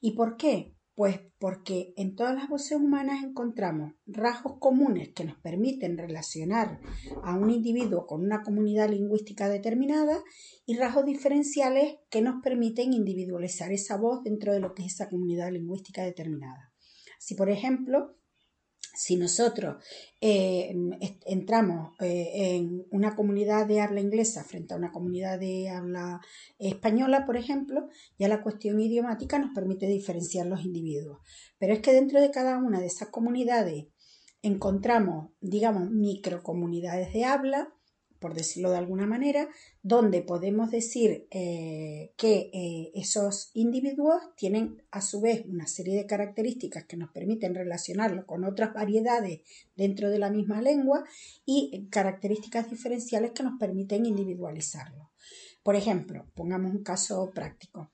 ¿Y 0.01 0.13
por 0.13 0.37
qué? 0.37 0.75
Pues 0.95 1.21
porque 1.41 1.93
en 1.97 2.15
todas 2.15 2.37
las 2.37 2.49
voces 2.49 2.79
humanas 2.79 3.25
encontramos 3.25 3.95
rasgos 4.07 4.59
comunes 4.61 5.09
que 5.09 5.25
nos 5.25 5.37
permiten 5.39 5.99
relacionar 5.99 6.81
a 7.25 7.35
un 7.35 7.51
individuo 7.51 8.07
con 8.07 8.23
una 8.23 8.43
comunidad 8.43 8.89
lingüística 8.89 9.49
determinada 9.49 10.23
y 10.67 10.77
rasgos 10.77 11.05
diferenciales 11.05 11.97
que 12.11 12.23
nos 12.23 12.41
permiten 12.43 12.93
individualizar 12.93 13.73
esa 13.73 13.97
voz 13.97 14.23
dentro 14.23 14.53
de 14.53 14.61
lo 14.61 14.73
que 14.73 14.85
es 14.85 14.95
esa 14.95 15.09
comunidad 15.09 15.51
lingüística 15.51 16.05
determinada. 16.05 16.73
Si, 17.19 17.35
por 17.35 17.51
ejemplo, 17.51 18.17
si 18.95 19.17
nosotros 19.17 19.85
eh, 20.21 20.75
entramos 21.27 21.93
eh, 22.01 22.57
en 22.57 22.87
una 22.91 23.15
comunidad 23.15 23.67
de 23.67 23.81
habla 23.81 24.01
inglesa 24.01 24.45
frente 24.45 24.75
a 24.75 24.77
una 24.77 24.93
comunidad 24.93 25.39
de 25.39 25.69
habla 25.69 26.21
española, 26.59 27.27
por 27.27 27.37
ejemplo, 27.37 27.89
ya 28.19 28.29
la 28.29 28.43
cuestión 28.43 28.81
idiomática 28.81 29.39
nos 29.39 29.55
permite 29.55 29.87
diferenciar 29.87 30.47
los 30.47 30.65
individuos. 30.65 31.19
Pero 31.59 31.73
es 31.73 31.81
que 31.81 31.93
dentro 31.93 32.21
de 32.21 32.31
cada 32.31 32.59
una 32.59 32.81
de 32.81 32.87
esas 32.87 33.09
comunidades 33.09 33.87
encontramos, 34.43 35.31
digamos, 35.41 35.91
microcomunidades 35.91 37.13
de 37.13 37.25
habla 37.25 37.75
por 38.25 38.33
decirlo 38.33 38.71
de 38.71 38.79
alguna 38.79 39.07
manera, 39.07 39.51
donde 39.83 40.23
podemos 40.23 40.71
decir 40.71 41.29
eh, 41.31 42.15
que 42.17 42.51
eh, 42.55 42.91
esos 42.95 43.51
individuos 43.53 44.23
tienen 44.35 44.83
a 44.91 45.03
su 45.03 45.21
vez 45.21 45.45
una 45.45 45.67
serie 45.67 45.95
de 45.95 46.07
características 46.07 46.85
que 46.87 46.97
nos 46.97 47.11
permiten 47.11 47.55
relacionarlo 47.55 48.25
con 48.25 48.45
otras 48.45 48.73
variedades 48.73 49.43
dentro 49.77 50.09
de 50.09 50.19
la 50.19 50.31
misma 50.31 50.63
lengua 50.63 51.05
y 51.45 51.87
características 51.91 52.71
diferenciales 52.71 53.33
que 53.33 53.43
nos 53.43 53.59
permiten 53.61 54.07
individualizarlo. 54.07 55.11
Por 55.63 55.77
ejemplo, 55.77 56.25
pongamos 56.35 56.73
un 56.73 56.83
caso 56.83 57.31
práctico. 57.35 57.91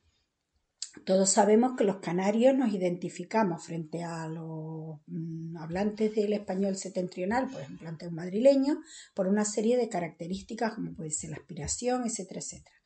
Todos 1.05 1.31
sabemos 1.31 1.73
que 1.77 1.85
los 1.85 1.97
canarios 1.97 2.55
nos 2.55 2.73
identificamos 2.73 3.65
frente 3.65 4.03
a 4.03 4.27
los 4.27 4.99
mm, 5.07 5.57
hablantes 5.57 6.15
del 6.15 6.33
español 6.33 6.77
septentrional, 6.77 7.49
por 7.49 7.61
ejemplo, 7.61 7.89
ante 7.89 8.09
un 8.09 8.15
madrileño, 8.15 8.81
por 9.15 9.29
una 9.29 9.45
serie 9.45 9.77
de 9.77 9.89
características 9.89 10.75
como 10.75 10.95
puede 10.95 11.11
ser 11.11 11.31
la 11.31 11.37
aspiración, 11.37 12.05
etcétera, 12.07 12.41
etcétera. 12.41 12.77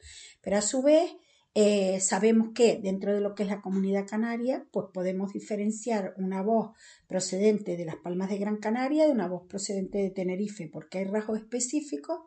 Pero 0.43 0.59
a 0.59 0.63
su 0.63 0.83
vez 0.83 1.17
eh, 1.55 2.01
sabemos 2.01 2.49
que 2.53 2.81
dentro 2.83 3.15
de 3.15 3.21
lo 3.21 3.35
que 3.35 3.45
es 3.45 3.49
la 3.49 3.63
comunidad 3.63 4.07
canaria, 4.09 4.67
pues 4.73 4.87
podemos 4.93 5.33
diferenciar 5.33 6.13
una 6.17 6.43
voz 6.43 6.73
procedente 7.07 7.77
de 7.77 7.85
las 7.85 7.97
Palmas 7.97 8.29
de 8.29 8.39
Gran 8.39 8.57
Canaria 8.57 9.07
de 9.07 9.13
una 9.13 9.29
voz 9.29 9.47
procedente 9.47 9.99
de 9.99 10.11
Tenerife, 10.11 10.69
porque 10.73 10.99
hay 10.99 11.05
rasgos 11.05 11.39
específicos 11.39 12.21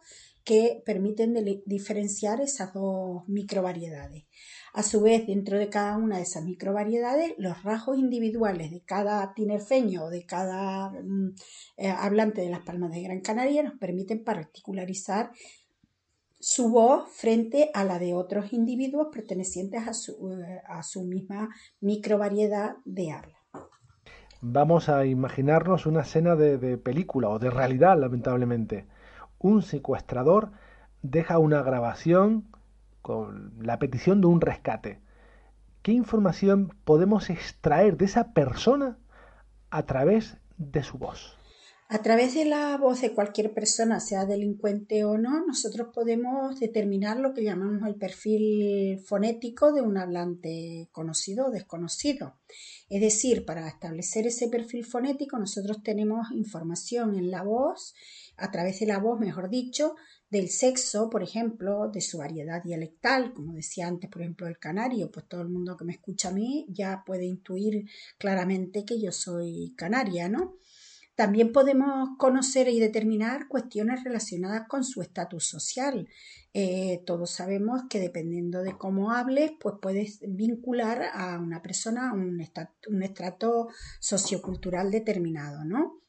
que 0.47 0.81
permiten 0.85 1.35
diferenciar 1.65 2.39
esas 2.39 2.73
dos 2.73 3.27
microvariedades. 3.27 4.23
A 4.73 4.81
su 4.81 5.01
vez, 5.01 5.27
dentro 5.27 5.59
de 5.59 5.67
cada 5.67 5.97
una 5.97 6.15
de 6.15 6.23
esas 6.23 6.45
microvariedades, 6.45 7.33
los 7.37 7.63
rasgos 7.63 7.97
individuales 7.97 8.71
de 8.71 8.79
cada 8.79 9.33
tinerfeño 9.33 10.05
o 10.05 10.09
de 10.09 10.25
cada 10.25 10.91
mm, 10.91 11.35
eh, 11.75 11.89
hablante 11.89 12.39
de 12.39 12.49
las 12.49 12.61
Palmas 12.61 12.91
de 12.91 13.01
Gran 13.01 13.19
Canaria 13.19 13.61
nos 13.61 13.77
permiten 13.77 14.23
particularizar 14.23 15.31
su 16.39 16.69
voz 16.69 17.09
frente 17.11 17.69
a 17.73 17.83
la 17.83 17.99
de 17.99 18.13
otros 18.13 18.53
individuos 18.53 19.09
pertenecientes 19.11 19.85
a 19.85 19.93
su, 19.93 20.31
eh, 20.31 20.61
a 20.65 20.81
su 20.81 21.03
misma 21.03 21.49
microvariedad 21.81 22.77
de 22.85 23.11
habla. 23.11 23.37
Vamos 24.39 24.87
a 24.87 25.05
imaginarnos 25.05 25.85
una 25.87 26.03
escena 26.03 26.37
de 26.37 26.77
película 26.77 27.27
o 27.27 27.37
de 27.37 27.49
realidad, 27.49 27.99
lamentablemente. 27.99 28.85
Un 29.39 29.61
secuestrador 29.61 30.51
deja 31.01 31.37
una 31.37 31.61
grabación 31.61 32.45
con 33.01 33.53
la 33.61 33.79
petición 33.79 34.21
de 34.21 34.27
un 34.27 34.41
rescate. 34.41 34.99
¿Qué 35.81 35.91
información 35.91 36.73
podemos 36.83 37.29
extraer 37.29 37.97
de 37.97 38.05
esa 38.05 38.33
persona 38.33 38.97
a 39.69 39.83
través 39.83 40.37
de 40.57 40.83
su 40.83 40.97
voz? 40.97 41.36
A 41.89 42.01
través 42.01 42.33
de 42.33 42.43
la 42.43 42.75
voz 42.75 42.99
de 42.99 43.13
cualquier 43.13 43.53
persona, 43.53 44.01
sea 44.01 44.25
delincuente 44.25 45.05
o 45.05 45.17
no, 45.17 45.45
nosotros 45.45 45.87
podemos 45.93 46.59
determinar 46.59 47.17
lo 47.17 47.33
que 47.33 47.45
llamamos 47.45 47.87
el 47.87 47.95
perfil 47.95 48.99
fonético 48.99 49.71
de 49.71 49.81
un 49.81 49.97
hablante 49.97 50.89
conocido 50.91 51.45
o 51.47 51.49
desconocido. 51.49 52.35
Es 52.89 52.99
decir, 52.99 53.45
para 53.45 53.69
establecer 53.69 54.27
ese 54.27 54.49
perfil 54.49 54.83
fonético, 54.83 55.39
nosotros 55.39 55.81
tenemos 55.81 56.29
información 56.31 57.15
en 57.15 57.31
la 57.31 57.43
voz, 57.43 57.95
a 58.35 58.51
través 58.51 58.81
de 58.81 58.87
la 58.87 58.99
voz, 58.99 59.17
mejor 59.17 59.49
dicho, 59.49 59.95
del 60.29 60.49
sexo, 60.49 61.09
por 61.09 61.23
ejemplo, 61.23 61.87
de 61.87 62.01
su 62.01 62.17
variedad 62.17 62.61
dialectal, 62.61 63.33
como 63.33 63.53
decía 63.53 63.87
antes, 63.87 64.09
por 64.09 64.23
ejemplo, 64.23 64.47
el 64.47 64.59
canario, 64.59 65.09
pues 65.09 65.25
todo 65.29 65.41
el 65.41 65.47
mundo 65.47 65.77
que 65.77 65.85
me 65.85 65.93
escucha 65.93 66.29
a 66.29 66.33
mí 66.33 66.65
ya 66.67 67.03
puede 67.05 67.25
intuir 67.25 67.89
claramente 68.17 68.83
que 68.83 68.99
yo 68.99 69.13
soy 69.13 69.73
canaria, 69.77 70.27
¿no? 70.27 70.57
También 71.17 71.51
podemos 71.51 72.09
conocer 72.19 72.69
y 72.69 72.79
determinar 72.79 73.47
cuestiones 73.47 74.03
relacionadas 74.03 74.67
con 74.67 74.83
su 74.83 75.01
estatus 75.01 75.47
social. 75.47 76.07
Eh, 76.53 77.01
todos 77.07 77.31
sabemos 77.31 77.85
que 77.89 77.99
dependiendo 77.99 78.61
de 78.61 78.77
cómo 78.77 79.11
hables, 79.11 79.51
pues 79.59 79.77
puedes 79.81 80.19
vincular 80.21 81.05
a 81.11 81.39
una 81.39 81.63
persona 81.63 82.11
a 82.11 82.13
un, 82.13 82.39
un 82.89 83.03
estrato 83.03 83.67
sociocultural 83.99 84.91
determinado, 84.91 85.65
¿no? 85.65 86.03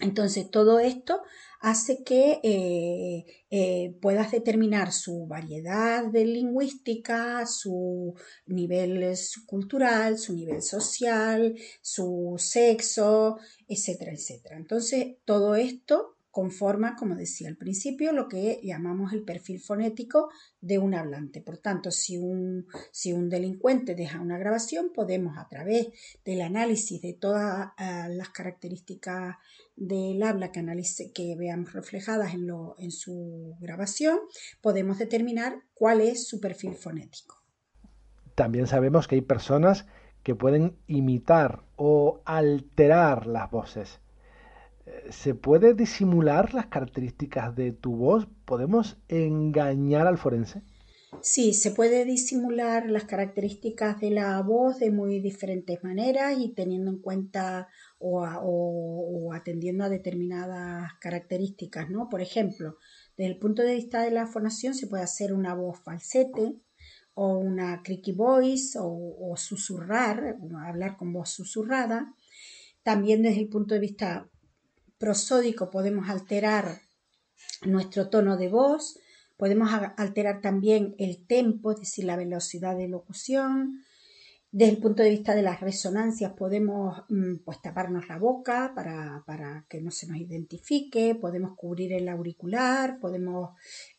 Entonces, 0.00 0.50
todo 0.50 0.78
esto 0.78 1.22
hace 1.60 2.04
que 2.04 2.40
eh, 2.42 3.24
eh, 3.50 3.96
puedas 4.00 4.30
determinar 4.30 4.92
su 4.92 5.26
variedad 5.26 6.04
de 6.04 6.24
lingüística, 6.24 7.46
su 7.46 8.14
nivel 8.46 9.14
cultural, 9.46 10.18
su 10.18 10.34
nivel 10.34 10.62
social, 10.62 11.54
su 11.80 12.34
sexo, 12.38 13.38
etcétera, 13.68 14.12
etcétera. 14.12 14.56
Entonces, 14.56 15.16
todo 15.24 15.54
esto 15.54 16.15
conforma, 16.36 16.96
como 16.96 17.14
decía 17.14 17.48
al 17.48 17.56
principio, 17.56 18.12
lo 18.12 18.28
que 18.28 18.60
llamamos 18.62 19.14
el 19.14 19.22
perfil 19.22 19.58
fonético 19.58 20.28
de 20.60 20.78
un 20.78 20.92
hablante. 20.92 21.40
Por 21.40 21.56
tanto, 21.56 21.90
si 21.90 22.18
un, 22.18 22.66
si 22.92 23.14
un 23.14 23.30
delincuente 23.30 23.94
deja 23.94 24.20
una 24.20 24.36
grabación, 24.36 24.92
podemos 24.94 25.38
a 25.38 25.48
través 25.48 25.86
del 26.26 26.42
análisis 26.42 27.00
de 27.00 27.14
todas 27.14 27.70
ah, 27.78 28.08
las 28.10 28.28
características 28.28 29.36
del 29.76 30.22
habla 30.22 30.52
que, 30.52 30.60
analice, 30.60 31.10
que 31.10 31.36
veamos 31.38 31.72
reflejadas 31.72 32.34
en, 32.34 32.46
lo, 32.46 32.74
en 32.76 32.90
su 32.90 33.56
grabación, 33.58 34.18
podemos 34.60 34.98
determinar 34.98 35.62
cuál 35.72 36.02
es 36.02 36.28
su 36.28 36.38
perfil 36.38 36.74
fonético. 36.74 37.42
También 38.34 38.66
sabemos 38.66 39.08
que 39.08 39.14
hay 39.14 39.22
personas 39.22 39.86
que 40.22 40.34
pueden 40.34 40.76
imitar 40.86 41.64
o 41.76 42.20
alterar 42.26 43.26
las 43.26 43.50
voces. 43.50 44.00
¿Se 45.10 45.34
puede 45.34 45.74
disimular 45.74 46.54
las 46.54 46.66
características 46.66 47.54
de 47.54 47.72
tu 47.72 47.96
voz? 47.96 48.26
¿Podemos 48.44 48.96
engañar 49.08 50.06
al 50.06 50.18
forense? 50.18 50.62
Sí, 51.22 51.54
se 51.54 51.70
puede 51.70 52.04
disimular 52.04 52.90
las 52.90 53.04
características 53.04 54.00
de 54.00 54.10
la 54.10 54.40
voz 54.42 54.78
de 54.78 54.90
muy 54.90 55.20
diferentes 55.20 55.82
maneras 55.82 56.36
y 56.38 56.52
teniendo 56.52 56.90
en 56.90 56.98
cuenta 56.98 57.68
o, 57.98 59.32
atendiendo 59.32 59.84
a 59.84 59.88
determinadas 59.88 60.92
características, 61.00 61.90
¿no? 61.90 62.08
Por 62.08 62.20
ejemplo, 62.20 62.76
desde 63.16 63.32
el 63.32 63.38
punto 63.38 63.62
de 63.62 63.74
vista 63.74 64.02
de 64.02 64.10
la 64.10 64.26
fonación 64.26 64.74
se 64.74 64.86
puede 64.86 65.04
hacer 65.04 65.32
una 65.32 65.54
voz 65.54 65.80
falsete 65.80 66.56
o 67.14 67.38
una 67.38 67.82
creaky 67.82 68.12
voice 68.12 68.78
o, 68.78 68.86
o 68.86 69.36
susurrar, 69.36 70.36
hablar 70.66 70.96
con 70.96 71.12
voz 71.12 71.30
susurrada. 71.30 72.14
También 72.82 73.22
desde 73.22 73.40
el 73.40 73.48
punto 73.48 73.74
de 73.74 73.80
vista 73.80 74.28
prosódico 74.98 75.70
podemos 75.70 76.08
alterar 76.08 76.80
nuestro 77.64 78.08
tono 78.08 78.36
de 78.36 78.48
voz, 78.48 78.98
podemos 79.36 79.70
alterar 79.96 80.40
también 80.40 80.94
el 80.98 81.26
tempo, 81.26 81.72
es 81.72 81.80
decir, 81.80 82.04
la 82.04 82.16
velocidad 82.16 82.76
de 82.76 82.88
locución. 82.88 83.82
Desde 84.50 84.72
el 84.72 84.78
punto 84.78 85.02
de 85.02 85.10
vista 85.10 85.34
de 85.34 85.42
las 85.42 85.60
resonancias 85.60 86.32
podemos 86.32 87.04
mm, 87.10 87.44
pues, 87.44 87.60
taparnos 87.60 88.08
la 88.08 88.16
boca 88.16 88.72
para, 88.74 89.66
que 89.68 89.82
no 89.82 89.90
se 89.90 90.06
nos 90.06 90.16
identifique, 90.16 91.14
podemos 91.14 91.56
cubrir 91.56 91.92
el 91.92 92.08
auricular, 92.08 92.98
podemos 92.98 93.50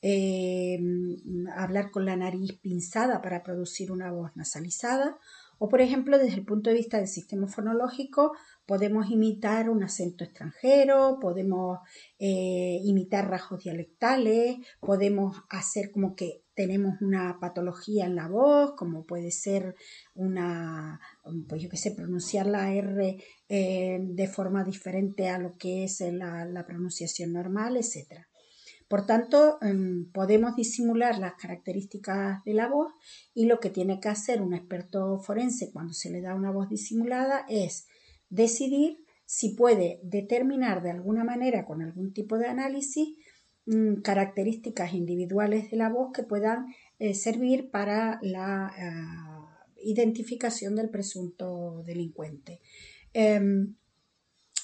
eh, 0.02 0.80
mm, 0.82 1.50
hablar 1.56 1.92
con 1.92 2.06
la 2.06 2.16
nariz 2.16 2.54
pinzada 2.54 3.22
para 3.22 3.44
producir 3.44 3.92
una 3.92 4.12
voz 4.12 4.36
nasalizada 4.36 5.18
o, 5.60 5.70
por 5.70 5.82
ejemplo, 5.82 6.18
desde 6.18 6.38
el 6.40 6.46
punto 6.46 6.70
de 6.70 6.76
vista 6.76 6.98
del 6.98 7.08
sistema 7.08 7.48
fonológico, 7.48 8.34
podemos 8.68 9.10
imitar 9.10 9.70
un 9.70 9.84
acento 9.84 10.26
extranjero, 10.26 11.18
podemos 11.20 11.80
eh, 12.20 12.80
imitar 12.84 13.30
rasgos 13.30 13.64
dialectales, 13.64 14.58
podemos 14.82 15.38
hacer 15.50 15.90
como 15.92 16.16
que 16.16 16.44
tenemos 16.54 17.02
una 17.02 17.40
patología 17.40 18.06
en 18.06 18.16
la 18.16 18.28
voz, 18.28 18.74
como 18.76 19.06
puede 19.06 19.32
ser 19.32 19.76
una, 20.16 21.00
pues 21.48 21.62
yo 21.62 21.70
qué 21.70 21.78
sé, 21.78 21.92
pronunciar 21.92 22.46
la 22.48 22.74
R 22.74 23.24
eh, 23.48 24.00
de 24.02 24.28
forma 24.28 24.64
diferente 24.64 25.30
a 25.30 25.40
lo 25.40 25.58
que 25.58 25.86
es 25.86 26.02
la, 26.02 26.46
la 26.46 26.66
pronunciación 26.66 27.32
normal, 27.32 27.78
etc. 27.78 28.26
Por 28.88 29.06
tanto, 29.06 29.60
em, 29.62 30.10
podemos 30.12 30.56
disimular 30.56 31.20
las 31.20 31.34
características 31.36 32.44
de 32.44 32.54
la 32.54 32.68
voz 32.68 32.94
y 33.34 33.46
lo 33.46 33.60
que 33.60 33.70
tiene 33.70 34.00
que 34.00 34.10
hacer 34.10 34.42
un 34.42 34.54
experto 34.54 35.20
forense 35.20 35.72
cuando 35.72 35.94
se 35.94 36.10
le 36.10 36.22
da 36.22 36.36
una 36.36 36.52
voz 36.52 36.70
disimulada 36.70 37.46
es 37.50 37.88
decidir 38.30 39.04
si 39.26 39.50
puede 39.50 40.00
determinar 40.04 40.82
de 40.82 40.92
alguna 40.92 41.24
manera 41.24 41.66
con 41.66 41.82
algún 41.82 42.14
tipo 42.14 42.38
de 42.38 42.48
análisis 42.48 43.10
mm, 43.66 43.96
características 44.02 44.94
individuales 44.94 45.70
de 45.70 45.78
la 45.78 45.90
voz 45.90 46.12
que 46.14 46.24
puedan 46.24 46.68
eh, 47.00 47.14
servir 47.14 47.70
para 47.70 48.20
la 48.22 48.68
ah, 48.68 49.68
identificación 49.84 50.76
del 50.76 50.90
presunto 50.90 51.84
delincuente. 51.86 52.62
Em, 53.14 53.76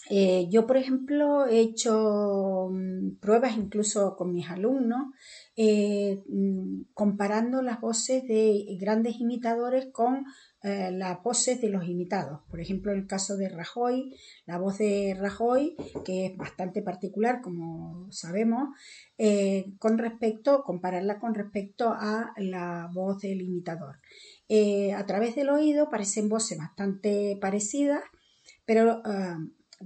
eh, 0.09 0.47
yo, 0.49 0.67
por 0.67 0.77
ejemplo, 0.77 1.45
he 1.47 1.59
hecho 1.59 2.69
mm, 2.71 3.15
pruebas 3.19 3.57
incluso 3.57 4.15
con 4.15 4.33
mis 4.33 4.49
alumnos, 4.49 5.13
eh, 5.55 6.21
mm, 6.27 6.83
comparando 6.93 7.61
las 7.61 7.79
voces 7.79 8.27
de 8.27 8.65
grandes 8.79 9.19
imitadores 9.19 9.87
con 9.91 10.25
eh, 10.63 10.89
las 10.91 11.21
voces 11.21 11.61
de 11.61 11.69
los 11.69 11.87
imitados. 11.87 12.41
Por 12.49 12.59
ejemplo, 12.59 12.91
en 12.91 12.99
el 12.99 13.07
caso 13.07 13.37
de 13.37 13.49
Rajoy, 13.49 14.15
la 14.45 14.57
voz 14.57 14.77
de 14.77 15.15
Rajoy, 15.19 15.75
que 16.05 16.27
es 16.27 16.37
bastante 16.37 16.81
particular, 16.81 17.41
como 17.41 18.11
sabemos, 18.11 18.69
con 19.79 19.97
respecto, 19.97 20.63
compararla 20.63 21.19
con 21.19 21.33
respecto 21.35 21.89
a 21.89 22.33
la 22.37 22.89
voz 22.93 23.21
del 23.21 23.41
imitador. 23.41 23.99
a 24.95 25.05
través 25.05 25.35
del 25.35 25.49
oído 25.49 25.89
parecen 25.89 26.29
voces 26.29 26.57
bastante 26.57 27.37
parecidas, 27.39 28.01
pero 28.65 29.01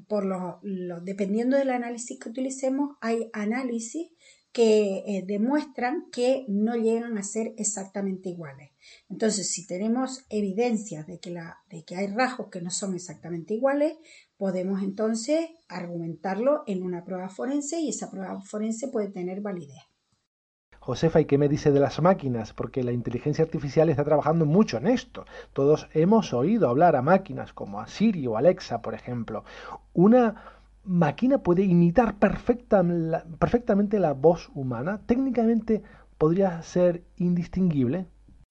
por 0.08 0.26
lo, 0.26 0.60
dependiendo 1.02 1.58
del 1.58 1.72
análisis 1.72 2.20
que 2.20 2.30
utilicemos, 2.30 2.98
hay 3.02 3.30
análisis 3.34 4.10
que 4.52 5.04
eh, 5.06 5.24
demuestran 5.26 6.10
que 6.12 6.46
no 6.48 6.76
llegan 6.76 7.18
a 7.18 7.24
ser 7.24 7.54
exactamente 7.58 8.30
iguales. 8.30 8.72
Entonces, 9.10 9.52
si 9.52 9.66
tenemos 9.66 10.26
evidencias 10.30 11.08
de 11.08 11.20
que, 11.20 11.32
la, 11.32 11.58
de 11.70 11.84
que 11.84 11.96
hay 11.96 12.08
rasgos 12.08 12.50
que 12.50 12.62
no 12.62 12.70
son 12.70 12.96
exactamente 12.96 13.54
iguales, 13.54 13.98
podemos 14.38 14.82
entonces 14.84 15.50
argumentarlo 15.68 16.64
en 16.68 16.84
una 16.84 17.04
prueba 17.04 17.30
forense 17.30 17.80
y 17.80 17.90
esa 17.90 18.10
prueba 18.12 18.40
forense 18.42 18.88
puede 18.88 19.10
tener 19.10 19.42
validez. 19.42 19.84
Josefa, 20.88 21.20
¿y 21.20 21.26
qué 21.26 21.38
me 21.38 21.50
dice 21.50 21.74
de 21.74 21.82
las 21.82 22.02
máquinas? 22.02 22.54
Porque 22.54 22.82
la 22.82 22.94
inteligencia 22.94 23.44
artificial 23.44 23.90
está 23.90 24.06
trabajando 24.06 24.46
mucho 24.46 24.78
en 24.78 24.88
esto. 24.88 25.26
Todos 25.52 25.90
hemos 25.94 26.34
oído 26.34 26.70
hablar 26.70 26.96
a 26.96 27.02
máquinas 27.02 27.52
como 27.52 27.82
a 27.82 27.88
Siri 27.88 28.26
o 28.26 28.38
Alexa, 28.38 28.82
por 28.82 28.94
ejemplo. 28.94 29.44
Una 29.92 30.62
máquina 30.86 31.40
puede 31.40 31.64
imitar 31.64 32.18
perfectamente 32.20 34.00
la 34.00 34.14
voz 34.14 34.50
humana. 34.56 35.02
Técnicamente 35.06 35.84
podría 36.18 36.62
ser 36.62 37.04
indistinguible. 37.18 38.08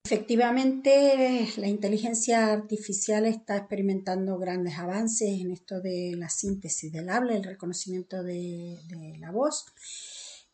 Efectivamente, 0.06 1.48
la 1.56 1.66
inteligencia 1.66 2.52
artificial 2.52 3.26
está 3.26 3.56
experimentando 3.56 4.38
grandes 4.38 4.78
avances 4.78 5.40
en 5.40 5.50
esto 5.50 5.80
de 5.80 6.14
la 6.16 6.28
síntesis 6.28 6.92
del 6.92 7.10
habla, 7.10 7.34
el 7.34 7.42
reconocimiento 7.42 8.22
de, 8.22 8.78
la 9.18 9.32
voz. 9.32 9.66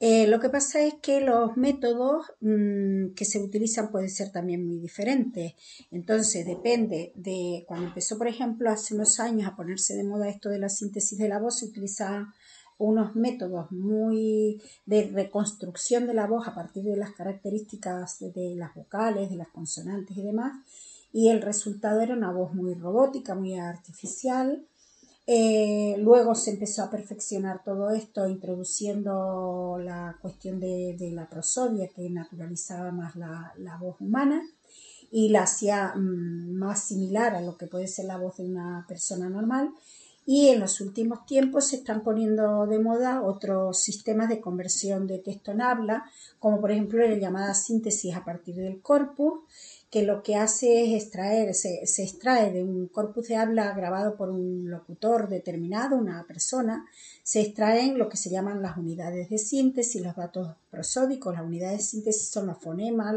Eh, 0.00 0.26
lo 0.26 0.40
que 0.40 0.48
pasa 0.48 0.82
es 0.82 0.94
que 1.02 1.20
los 1.20 1.54
métodos 1.58 2.32
mm, 2.40 3.08
que 3.14 3.26
se 3.26 3.40
utilizan 3.40 3.90
pueden 3.90 4.08
ser 4.08 4.32
también 4.32 4.66
muy 4.66 4.78
diferentes. 4.78 5.52
Entonces, 5.90 6.46
depende 6.46 7.12
de 7.14 7.66
cuando 7.68 7.88
empezó, 7.88 8.16
por 8.16 8.28
ejemplo, 8.28 8.70
hace 8.70 8.94
unos 8.94 9.20
años 9.20 9.46
a 9.46 9.54
ponerse 9.54 9.94
de 9.94 10.04
moda 10.04 10.30
esto 10.30 10.48
de 10.48 10.60
la 10.60 10.70
síntesis 10.70 11.18
de 11.18 11.28
la 11.28 11.38
voz, 11.38 11.58
se 11.58 11.66
utilizaban 11.66 12.32
unos 12.78 13.14
métodos 13.14 13.70
muy 13.72 14.60
de 14.86 15.10
reconstrucción 15.12 16.06
de 16.06 16.14
la 16.14 16.26
voz 16.26 16.48
a 16.48 16.54
partir 16.54 16.84
de 16.84 16.96
las 16.96 17.12
características 17.12 18.20
de 18.20 18.54
las 18.56 18.74
vocales, 18.74 19.30
de 19.30 19.36
las 19.36 19.48
consonantes 19.48 20.16
y 20.16 20.22
demás. 20.22 20.52
Y 21.12 21.28
el 21.28 21.42
resultado 21.42 22.00
era 22.00 22.14
una 22.14 22.32
voz 22.32 22.54
muy 22.54 22.74
robótica, 22.74 23.34
muy 23.34 23.58
artificial, 23.58 24.66
eh, 25.26 25.94
luego 25.98 26.34
se 26.34 26.50
empezó 26.50 26.82
a 26.82 26.90
perfeccionar 26.90 27.62
todo 27.64 27.90
esto 27.90 28.26
introduciendo 28.26 29.78
la 29.80 30.18
cuestión 30.20 30.58
de, 30.58 30.96
la 31.12 31.28
prosodia 31.28 31.88
que 31.88 32.10
naturalizaba 32.10 32.90
más 32.90 33.14
la, 33.14 33.78
voz 33.80 34.00
humana 34.00 34.42
y 35.12 35.28
la 35.28 35.42
hacía 35.42 35.94
mm, 35.94 36.54
más 36.54 36.82
similar 36.82 37.36
a 37.36 37.40
lo 37.40 37.56
que 37.56 37.68
puede 37.68 37.86
ser 37.86 38.06
la 38.06 38.16
voz 38.18 38.38
de 38.38 38.46
una 38.46 38.84
persona 38.88 39.28
normal. 39.28 39.70
Y 40.24 40.48
en 40.48 40.60
los 40.60 40.80
últimos 40.80 41.26
tiempos 41.26 41.68
se 41.68 41.76
están 41.76 42.02
poniendo 42.02 42.66
de 42.66 42.78
moda 42.78 43.22
otros 43.22 43.80
sistemas 43.80 44.28
de 44.28 44.40
conversión 44.40 45.06
de 45.08 45.18
texto 45.18 45.50
en 45.50 45.60
habla, 45.60 46.04
como 46.38 46.60
por 46.60 46.70
ejemplo 46.70 47.06
la 47.06 47.16
llamada 47.16 47.54
síntesis 47.54 48.14
a 48.14 48.24
partir 48.24 48.54
del 48.54 48.80
corpus, 48.80 49.40
que 49.92 50.04
lo 50.04 50.22
que 50.22 50.36
hace 50.36 50.84
es 50.84 51.02
extraer, 51.02 51.54
se, 51.54 51.82
extrae 51.82 52.50
de 52.50 52.64
un 52.64 52.86
corpus 52.86 53.28
de 53.28 53.36
habla 53.36 53.74
grabado 53.74 54.16
por 54.16 54.30
un 54.30 54.70
locutor 54.70 55.28
determinado, 55.28 55.96
una 55.96 56.24
persona, 56.24 56.86
se 57.22 57.42
extraen 57.42 57.98
lo 57.98 58.08
que 58.08 58.16
se 58.16 58.30
llaman 58.30 58.62
las 58.62 58.78
unidades 58.78 59.28
de 59.28 59.36
síntesis, 59.36 60.00
los 60.00 60.16
datos 60.16 60.56
prosódicos. 60.70 61.34
Las 61.34 61.44
unidades 61.44 61.76
de 61.76 61.84
síntesis 61.84 62.30
son 62.30 62.46
los 62.46 62.56
fonemas, 62.56 63.14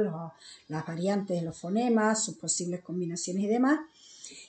las 0.68 0.86
variantes 0.86 1.40
de 1.40 1.46
los 1.46 1.58
fonemas, 1.58 2.26
sus 2.26 2.36
posibles 2.36 2.82
combinaciones 2.82 3.44
y 3.44 3.48
demás. 3.48 3.80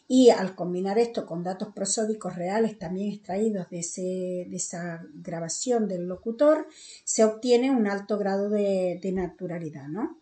Y 0.08 0.30
al 0.30 0.54
combinar 0.54 0.98
esto 0.98 1.26
con 1.26 1.42
datos 1.42 1.68
prosódicos 1.74 2.36
reales 2.36 2.78
también 2.78 3.12
extraídos 3.12 3.68
de, 3.70 3.80
esa 4.52 5.04
grabación 5.14 5.88
del 5.88 6.06
locutor, 6.06 6.66
se 7.04 7.24
obtiene 7.24 7.70
un 7.70 7.86
alto 7.86 8.16
grado 8.18 8.48
de, 8.48 9.00
naturalidad, 9.12 9.88
¿no? 9.88 10.18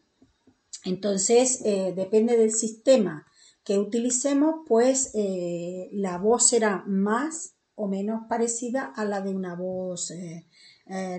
Entonces, 0.85 1.62
eh, 1.64 1.92
depende 1.97 2.37
del 2.37 2.53
sistema 2.53 3.27
que 3.62 3.79
utilicemos, 3.79 4.57
pues 4.66 5.11
eh, 5.14 5.88
la 5.92 6.18
voz 6.18 6.49
será 6.49 6.85
más 6.87 7.55
o 7.75 7.88
menos 7.88 8.23
parecida 8.29 8.92
a 8.94 9.05
la 9.05 9.20
de 9.20 9.35
una 9.35 9.55
voz 9.55 10.11
eh, 10.11 10.47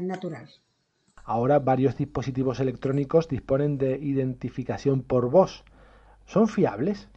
natural. 0.01 0.49
Ahora 1.23 1.57
varios 1.57 1.97
dispositivos 1.97 2.59
electrónicos 2.59 3.27
disponen 3.27 3.79
de 3.79 3.97
identificación 3.97 5.01
por 5.01 5.31
voz. 5.31 5.63
¿Son 6.27 6.47
fiables? 6.47 7.09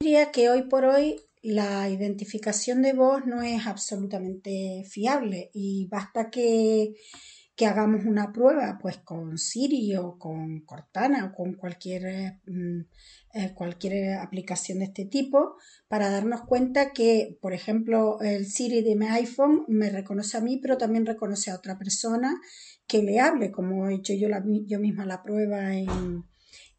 Diría 0.00 0.32
que 0.32 0.50
hoy 0.50 0.62
por 0.62 0.84
hoy 0.84 1.20
la 1.44 1.88
identificación 1.90 2.80
de 2.82 2.94
voz 2.94 3.26
no 3.26 3.42
es 3.42 3.66
absolutamente 3.66 4.84
fiable 4.88 5.50
y 5.52 5.86
basta 5.88 6.30
que, 6.30 6.94
hagamos 7.66 8.04
una 8.04 8.32
prueba 8.32 8.78
pues 8.82 8.98
con 8.98 9.38
Siri 9.38 9.94
o 9.96 10.18
con 10.18 10.60
Cortana 10.60 11.26
o 11.26 11.34
con 11.34 11.54
cualquier, 11.54 12.40
mm, 12.46 12.80
eh, 13.34 13.54
cualquier 13.54 14.18
aplicación 14.18 14.80
de 14.80 14.86
este 14.86 15.04
tipo 15.04 15.56
para 15.86 16.10
darnos 16.10 16.42
cuenta 16.42 16.92
que, 16.92 17.38
por 17.40 17.52
ejemplo, 17.52 18.20
el 18.20 18.46
Siri 18.46 18.82
de 18.82 18.96
mi 18.96 19.06
iPhone 19.06 19.64
me 19.68 19.90
reconoce 19.90 20.36
a 20.36 20.40
mí, 20.40 20.58
pero 20.60 20.76
también 20.76 21.06
reconoce 21.06 21.50
a 21.50 21.56
otra 21.56 21.78
persona 21.78 22.40
que 22.86 23.02
le 23.02 23.20
hable, 23.20 23.52
como 23.52 23.88
he 23.88 23.94
hecho 23.94 24.14
yo, 24.14 24.28
yo 24.66 24.78
misma 24.80 25.06
la 25.06 25.22
prueba 25.22 25.74
en, 25.74 26.24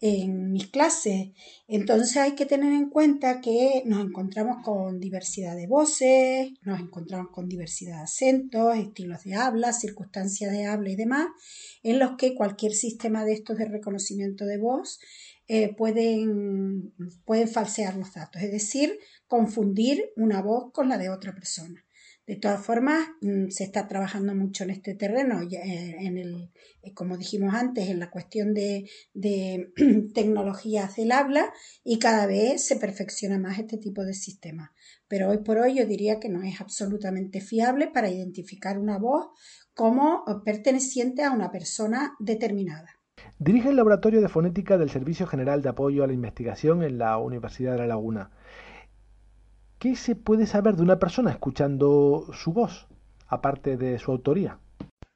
en 0.01 0.51
mis 0.51 0.67
clases. 0.67 1.29
Entonces 1.67 2.17
hay 2.17 2.36
que 2.36 2.45
tener 2.45 2.73
en 2.73 2.89
cuenta 2.89 3.41
que 3.41 3.84
nos 3.86 4.05
encontramos 4.05 4.58
con 4.63 4.99
diversidad 4.99 5.55
de 5.55 5.67
voces, 5.67 6.51
nos 6.62 6.79
encontramos 6.79 7.31
con 7.31 7.47
diversidad 7.47 7.97
de 7.97 8.03
acentos, 8.03 8.75
estilos 8.75 9.23
de 9.23 9.36
habla, 9.36 9.73
circunstancias 9.73 10.51
de 10.51 10.65
habla 10.65 10.89
y 10.89 10.95
demás, 10.95 11.27
en 11.84 11.99
los 11.99 12.17
que 12.17 12.36
cualquier 12.36 12.73
sistema 12.73 13.25
de 13.25 13.34
estos 13.34 13.58
de 13.58 13.65
reconocimiento 13.65 14.45
de 14.45 14.58
voz 14.58 14.99
eh, 15.47 15.75
pueden, 15.75 16.93
pueden 17.23 17.47
falsear 17.47 17.95
los 17.95 18.13
datos, 18.13 18.41
es 18.41 18.51
decir, 18.51 18.97
confundir 19.27 20.12
una 20.15 20.41
voz 20.41 20.71
con 20.73 20.89
la 20.89 20.97
de 20.97 21.10
otra 21.10 21.34
persona. 21.34 21.84
De 22.27 22.35
todas 22.35 22.65
formas, 22.65 23.07
mm, 23.21 23.49
se 23.49 23.63
está 23.63 23.88
trabajando 23.88 24.33
mucho 24.33 24.63
en 24.63 24.71
este 24.71 24.95
terreno, 24.95 25.41
eh, 25.43 25.95
en 25.99 26.17
el, 26.17 26.49
eh, 26.81 26.93
como 26.93 27.17
dijimos 27.17 27.53
antes, 27.53 27.88
en 27.88 27.99
la 27.99 28.09
cuestión 28.09 28.53
de, 28.53 28.89
de 29.13 29.71
tecnologías 30.13 30.95
del 30.95 31.11
habla 31.11 31.53
y 31.83 31.99
cada 31.99 32.25
vez 32.25 32.65
se 32.65 32.77
perfecciona 32.77 33.38
más 33.38 33.59
este 33.59 33.77
tipo 33.77 34.03
de 34.03 34.13
sistemas. 34.13 34.71
Pero 35.07 35.29
hoy 35.29 35.38
por 35.38 35.59
hoy 35.59 35.75
yo 35.75 35.85
diría 35.85 36.19
que 36.19 36.29
no 36.29 36.41
es 36.41 36.61
absolutamente 36.61 37.41
fiable 37.41 37.88
para 37.88 38.09
identificar 38.09 38.79
una 38.79 38.97
voz 38.97 39.27
como 39.75 40.23
perteneciente 40.43 41.23
a 41.23 41.31
una 41.31 41.51
persona 41.51 42.15
determinada. 42.19 42.89
Dirige 43.38 43.69
el 43.69 43.75
Laboratorio 43.75 44.21
de 44.21 44.29
Fonética 44.29 44.77
del 44.77 44.89
Servicio 44.89 45.27
General 45.27 45.61
de 45.61 45.69
Apoyo 45.69 46.03
a 46.03 46.07
la 46.07 46.13
Investigación 46.13 46.83
en 46.83 46.97
la 46.97 47.17
Universidad 47.17 47.73
de 47.73 47.79
La 47.79 47.88
Laguna. 47.88 48.31
¿Qué 49.85 49.95
se 49.95 50.15
puede 50.15 50.47
saber 50.47 50.75
de 50.75 50.81
una 50.81 50.97
persona 50.97 51.29
escuchando 51.29 52.31
su 52.33 52.53
voz, 52.53 52.87
aparte 53.27 53.77
de 53.77 53.99
su 53.99 54.09
autoría? 54.09 54.59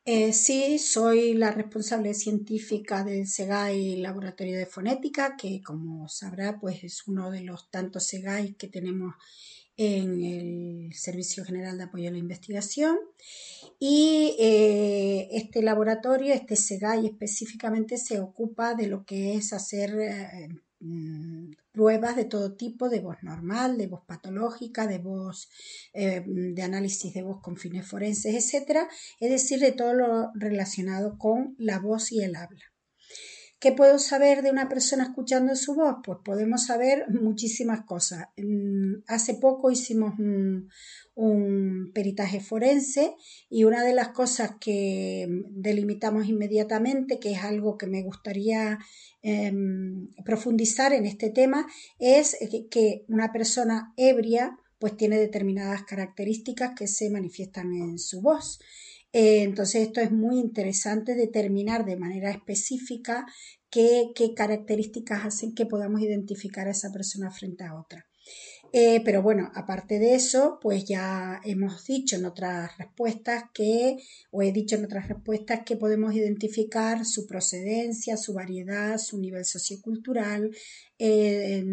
Eh, 0.05 0.32
sí, 0.32 0.77
soy 0.77 1.34
la 1.34 1.49
responsable 1.49 2.13
científica 2.13 3.03
del 3.03 3.25
SEGAI 3.25 3.95
Laboratorio 3.95 4.60
de 4.60 4.67
Fonética, 4.67 5.36
que 5.36 5.63
como 5.63 6.08
sabrá, 6.08 6.60
pues 6.60 6.84
es 6.84 7.08
uno 7.08 7.32
de 7.32 7.41
los 7.41 7.71
tantos 7.71 8.03
SEGAI 8.03 8.53
que 8.53 8.67
tenemos 8.67 9.15
en 9.75 10.21
el 10.21 10.93
Servicio 10.93 11.43
General 11.43 11.75
de 11.75 11.86
Apoyo 11.86 12.10
a 12.10 12.12
la 12.12 12.19
Investigación. 12.19 12.95
Y 13.79 14.36
eh, 14.38 15.29
este 15.32 15.63
laboratorio, 15.63 16.32
este 16.32 16.55
SEGAI 16.55 17.08
específicamente, 17.08 17.97
se 17.97 18.19
ocupa 18.19 18.75
de 18.75 18.86
lo 18.86 19.03
que 19.03 19.34
es 19.34 19.51
hacer 19.51 19.99
eh, 19.99 20.49
Mm, 20.82 21.52
pruebas 21.74 22.15
de 22.15 22.26
todo 22.26 22.56
tipo, 22.56 22.89
de 22.89 23.02
voz 23.02 23.18
normal, 23.22 23.78
de 23.78 23.88
voz 23.88 24.02
patológica, 24.06 24.88
de 24.88 25.00
voz 25.00 25.50
eh, 25.94 26.24
de 26.26 26.62
análisis 26.62 27.13
de 27.13 27.24
voz 27.24 27.42
con 27.42 27.58
fines 27.58 27.86
forenses, 27.88 28.34
etcétera, 28.36 28.88
es 29.20 29.30
decir, 29.30 29.60
de 29.60 29.74
todo 29.74 29.94
lo 29.94 30.32
relacionado 30.36 31.18
con 31.18 31.56
la 31.58 31.80
voz 31.80 32.12
y 32.12 32.24
el 32.24 32.36
habla. 32.36 32.63
¿Qué 33.60 33.74
puedo 33.74 34.00
saber 34.00 34.41
de 34.41 34.52
una 34.52 34.69
persona 34.69 35.04
escuchando 35.04 35.54
su 35.54 35.76
voz? 35.76 35.98
Pues 36.06 36.19
podemos 36.24 36.65
saber 36.65 37.06
muchísimas 37.10 37.82
cosas. 37.82 38.30
Mm, 38.38 39.04
hace 39.06 39.34
poco 39.34 39.69
hicimos 39.69 40.13
un, 40.17 40.69
peritaje 41.93 42.39
forense 42.39 43.13
y 43.50 43.65
una 43.65 43.84
de 43.84 43.93
las 43.93 44.10
cosas 44.10 44.52
que 44.62 45.28
delimitamos 45.50 46.30
inmediatamente, 46.30 47.19
que 47.19 47.34
es 47.34 47.43
algo 47.43 47.78
que 47.78 47.88
me 47.88 48.04
gustaría 48.04 48.80
em, 49.22 50.08
profundizar 50.24 50.93
en 50.93 51.06
este 51.06 51.30
tema, 51.30 51.67
es 52.00 52.38
que 52.72 53.04
una 53.10 53.34
persona 53.34 53.93
ebria 53.98 54.58
pues 54.80 54.95
tiene 54.95 55.17
determinadas 55.17 55.84
características 55.84 56.72
que 56.78 56.88
se 56.88 57.10
manifiestan 57.10 57.74
en 57.74 58.00
su 58.00 58.22
voz. 58.22 58.60
Eh, 59.12 59.43
entonces 59.43 59.88
esto 59.88 60.02
es 60.02 60.12
muy 60.12 60.39
interesante 60.39 61.15
determinar 61.15 61.86
de 61.86 61.98
manera 61.98 62.30
específica 62.32 63.26
qué, 63.69 64.12
qué 64.15 64.34
características 64.34 65.26
hacen 65.26 65.54
que 65.56 65.65
podamos 65.65 66.02
identificar 66.02 66.67
a 66.67 66.72
esa 66.72 66.91
persona 66.91 67.32
frente 67.32 67.63
a 67.63 67.76
otra. 67.76 68.06
Eh, 68.72 69.02
pero 69.04 69.24
bueno, 69.24 69.52
aparte 69.56 69.98
de 69.98 70.13
eso, 70.13 70.60
pues 70.62 70.86
ya 70.86 71.41
hemos 71.43 71.86
dicho 71.86 72.17
en 72.17 72.26
otras 72.26 72.78
respuestas 72.78 73.45
que, 73.54 73.98
o 74.30 74.43
he 74.43 74.52
dicho 74.52 74.76
en 74.76 74.86
otras 74.86 75.08
respuestas 75.08 75.62
que 75.65 75.76
podemos 75.76 76.13
identificar 76.13 77.04
su 77.06 77.26
procedencia, 77.26 78.15
su 78.15 78.34
variedad, 78.34 79.00
su 79.00 79.19
nivel 79.19 79.45
sociocultural, 79.45 80.56
eh, 81.00 81.63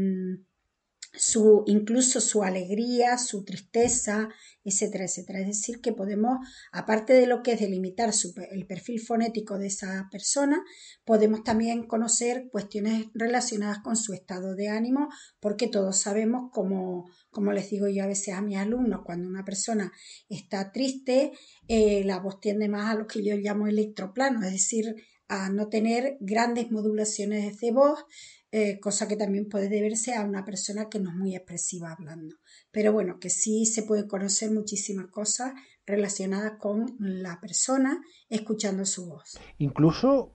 su, 1.17 1.65
incluso 1.67 2.21
su 2.21 2.43
alegría, 2.43 3.19
su 3.19 3.45
tristeza, 3.45 4.29
etcétera, 4.65 5.05
etcétera. 5.05 5.41
Es 5.41 5.47
decir, 5.47 5.81
que 5.81 5.93
podemos, 5.93 6.39
aparte 6.73 7.13
de 7.13 7.27
lo 7.27 7.43
que 7.43 7.53
es 7.53 7.61
delimitar 7.61 8.11
el 8.51 8.67
perfil 8.67 9.01
fonético 9.01 9.59
de 9.59 9.69
esa 9.69 10.09
persona, 10.11 10.63
podemos 11.05 11.45
también 11.45 11.87
conocer 11.87 12.49
cuestiones 12.51 13.07
relacionadas 13.15 13.79
con 13.79 13.97
su 13.97 14.13
estado 14.13 14.55
de 14.55 14.69
ánimo, 14.69 15.09
porque 15.41 15.69
todos 15.69 15.97
sabemos, 15.97 16.51
como, 16.53 17.11
como 17.31 17.53
les 17.53 17.71
digo 17.71 17.89
yo 17.89 18.05
a 18.05 18.09
veces 18.09 18.35
a 18.35 18.43
mis 18.43 18.59
alumnos, 18.59 19.03
cuando 19.05 19.29
una 19.29 19.45
persona 19.45 19.93
está 20.29 20.73
triste, 20.73 21.33
eh, 21.69 22.03
la 22.05 22.19
voz 22.19 22.41
tiende 22.41 22.69
más 22.69 22.91
a 22.93 22.99
lo 22.99 23.07
que 23.07 23.25
yo 23.25 23.37
llamo 23.37 23.67
electroplano, 23.67 24.45
es 24.45 24.53
decir, 24.53 24.97
a 25.29 25.51
no 25.51 25.69
tener 25.69 26.17
grandes 26.21 26.71
modulaciones 26.71 27.59
de 27.61 27.73
voz, 27.73 28.05
eh, 28.53 28.79
cosa 28.81 29.09
que 29.09 29.17
también 29.17 29.49
puede 29.49 29.69
deberse 29.69 30.15
a 30.15 30.25
una 30.25 30.45
persona 30.45 30.89
que 30.89 31.01
no 31.01 31.11
es 31.11 31.17
muy 31.17 31.35
expresiva 31.35 31.93
hablando. 31.93 32.37
Pero 32.71 32.93
bueno, 32.93 33.19
que 33.19 33.31
sí 33.31 33.67
se 33.67 33.83
puede 33.83 34.07
conocer 34.07 34.51
muchísimas 34.51 35.09
cosas 35.09 35.53
relacionadas 35.85 36.53
con 36.59 36.97
la 36.99 37.41
persona 37.41 38.01
escuchando 38.29 38.85
su 38.85 39.09
voz. 39.09 39.39
Incluso 39.59 40.33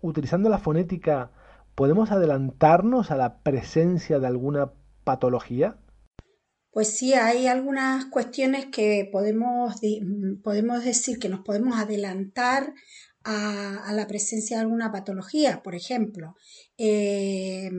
utilizando 0.00 0.48
la 0.48 0.58
fonética, 0.58 1.32
¿podemos 1.74 2.10
adelantarnos 2.10 3.10
a 3.10 3.16
la 3.16 3.40
presencia 3.40 4.18
de 4.18 4.26
alguna 4.26 4.72
patología? 5.04 5.78
Pues 6.70 6.96
sí, 6.96 7.14
hay 7.14 7.46
algunas 7.46 8.06
cuestiones 8.06 8.66
que 8.66 9.08
podemos, 9.10 9.80
podemos 10.44 10.84
decir 10.84 11.18
que 11.18 11.28
nos 11.28 11.40
podemos 11.40 11.78
adelantar 11.78 12.72
a, 13.30 13.92
la 13.92 14.06
presencia 14.06 14.56
de 14.56 14.62
alguna 14.62 14.90
patología. 14.90 15.62
Por 15.62 15.74
ejemplo, 15.74 16.34
eh, 16.78 17.70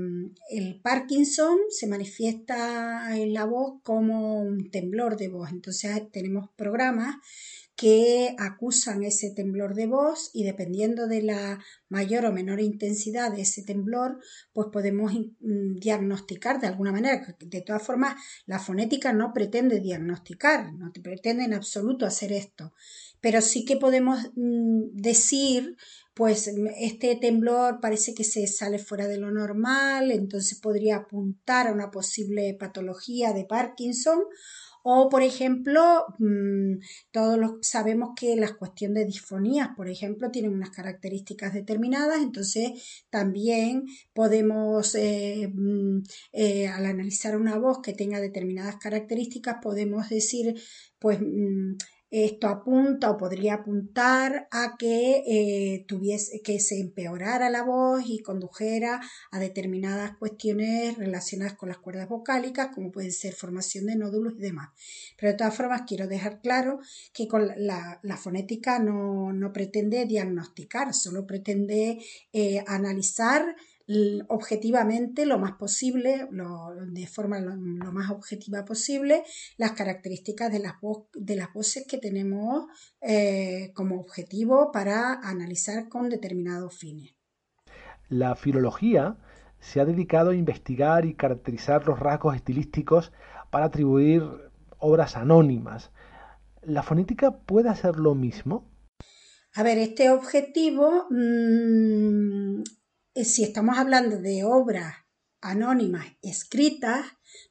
el 0.52 0.80
Parkinson 0.82 1.58
se 1.70 1.88
manifiesta 1.88 3.18
en 3.18 3.34
la 3.34 3.46
voz 3.46 3.82
como 3.84 4.42
un 4.42 4.70
temblor 4.70 5.18
de 5.18 5.30
voz. 5.30 5.50
Entonces 5.52 6.12
tenemos 6.12 6.50
programas 6.56 7.16
que 7.80 8.36
acusan 8.38 9.04
ese 9.04 9.32
temblor 9.32 9.74
de 9.74 9.88
voz 9.88 10.32
y 10.34 10.44
dependiendo 10.44 11.08
de 11.08 11.22
la 11.22 11.64
mayor 11.88 12.26
o 12.26 12.34
menor 12.34 12.60
intensidad 12.60 13.32
de 13.32 13.44
ese 13.44 13.64
temblor, 13.64 14.20
pues 14.52 14.68
podemos 14.70 15.14
mm, 15.14 15.76
diagnosticar 15.76 16.60
de 16.60 16.68
alguna 16.68 16.92
manera. 16.92 17.38
De 17.40 17.62
todas 17.62 17.82
formas, 17.82 18.22
la 18.46 18.60
fonética 18.60 19.14
no 19.14 19.32
pretende 19.32 19.80
diagnosticar, 19.80 20.74
no 20.74 20.92
pretende 20.92 21.46
en 21.46 21.54
absoluto 21.54 22.06
hacer 22.06 22.34
esto 22.34 22.74
pero 23.22 23.42
sí 23.42 23.66
que 23.66 23.78
podemos 23.78 24.20
mm, 24.36 24.92
decir, 24.94 25.76
pues 26.14 26.50
este 26.78 27.16
temblor 27.16 27.80
parece 27.82 28.14
que 28.14 28.24
se 28.24 28.48
sale 28.48 28.80
fuera 28.80 29.08
de 29.08 29.18
lo 29.18 29.32
normal, 29.32 30.12
entonces 30.12 30.60
podría 30.60 30.98
apuntar 30.98 31.68
a 31.68 31.74
una 31.74 31.92
posible 31.92 32.56
patología 32.60 33.34
de 33.34 33.46
Parkinson. 33.46 34.20
O, 34.92 35.08
por 35.08 35.22
ejemplo, 35.22 36.06
mm, 36.18 36.80
todos 37.12 37.38
sabemos 37.62 38.10
que 38.20 38.36
las 38.36 38.54
cuestiones 38.54 39.04
de 39.04 39.06
disfonías, 39.06 39.70
por 39.78 39.88
ejemplo, 39.88 40.32
tienen 40.32 40.52
unas 40.52 40.72
características 40.72 41.54
determinadas 41.54 41.70
determinadas, 41.70 42.22
entonces 42.24 43.04
también 43.12 43.84
podemos, 44.14 44.96
eh, 44.96 45.48
mm, 45.54 46.02
eh, 46.34 46.68
al 46.68 46.88
analizar 46.88 47.38
una 47.38 47.60
voz 47.60 47.82
que 47.84 47.94
tenga 47.94 48.20
determinadas 48.20 48.78
características, 48.78 49.58
podemos 49.62 50.10
decir, 50.10 50.56
pues 50.98 51.20
mm, 51.22 51.76
esto 52.12 52.48
apunta 52.48 53.12
o 53.12 53.18
podría 53.18 53.56
apuntar 53.56 54.48
a 54.52 54.78
que 54.78 55.24
eh, 55.28 55.86
tuviese 55.88 56.42
que 56.42 56.60
se 56.60 56.80
empeorara 56.80 57.50
la 57.50 57.64
voz 57.64 58.04
y 58.06 58.20
condujera 58.20 59.00
a 59.32 59.40
determinadas 59.40 60.18
cuestiones 60.18 60.98
relacionadas 60.98 61.54
con 61.54 61.70
las 61.70 61.78
cuerdas 61.78 62.10
vocálicas, 62.10 62.70
como 62.74 62.92
pueden 62.92 63.12
ser 63.12 63.34
formación 63.34 63.86
de 63.86 63.96
nódulos 63.96 64.34
y 64.38 64.42
demás. 64.42 64.70
Pero 65.18 65.32
de 65.32 65.38
todas 65.38 65.56
formas 65.56 65.84
quiero 65.88 66.08
dejar 66.08 66.42
claro 66.42 66.80
que 67.14 67.28
con 67.28 67.48
la, 67.56 68.00
fonética 68.18 68.80
no, 68.80 69.54
pretende 69.54 70.06
diagnosticar, 70.06 70.94
solo 70.94 71.26
pretende 71.28 72.00
eh, 72.34 72.64
analizar 72.68 73.56
objetivamente 74.28 75.26
lo 75.26 75.40
más 75.40 75.54
posible, 75.54 76.28
de 76.30 77.08
forma 77.08 77.40
lo, 77.40 77.56
más 77.92 78.12
objetiva 78.12 78.64
posible, 78.64 79.24
las 79.58 79.72
características 79.72 80.52
de 80.52 80.60
las, 80.60 80.74
de 81.14 81.36
las 81.36 81.52
voces 81.54 81.86
que 81.88 81.98
tenemos 81.98 82.66
eh, 83.02 83.72
como 83.74 84.00
objetivo 84.00 84.72
para 84.72 85.14
analizar 85.14 85.90
con 85.90 86.10
determinados 86.10 86.78
fines. 86.78 87.16
La 88.10 88.36
filología 88.36 89.18
se 89.60 89.80
ha 89.80 89.86
dedicado 89.86 90.32
a 90.32 90.36
investigar 90.36 91.06
y 91.06 91.16
caracterizar 91.16 91.86
los 91.88 92.00
rasgos 92.00 92.36
estilísticos 92.36 93.12
para 93.50 93.66
atribuir 93.66 94.24
obras 94.78 95.18
anónimas. 95.18 95.92
¿La 96.62 96.84
fonética 96.84 97.40
puede 97.40 97.70
hacer 97.70 97.98
lo 97.98 98.14
mismo? 98.14 98.70
A 99.56 99.64
ver, 99.64 99.80
este 99.80 100.12
objetivo 100.12 101.08
mm, 101.10 102.62
si 103.16 103.44
estamos 103.44 103.78
hablando 103.78 104.20
de 104.20 104.44
obras 104.44 104.94
anónimas 105.42 106.08
escritas, 106.22 107.06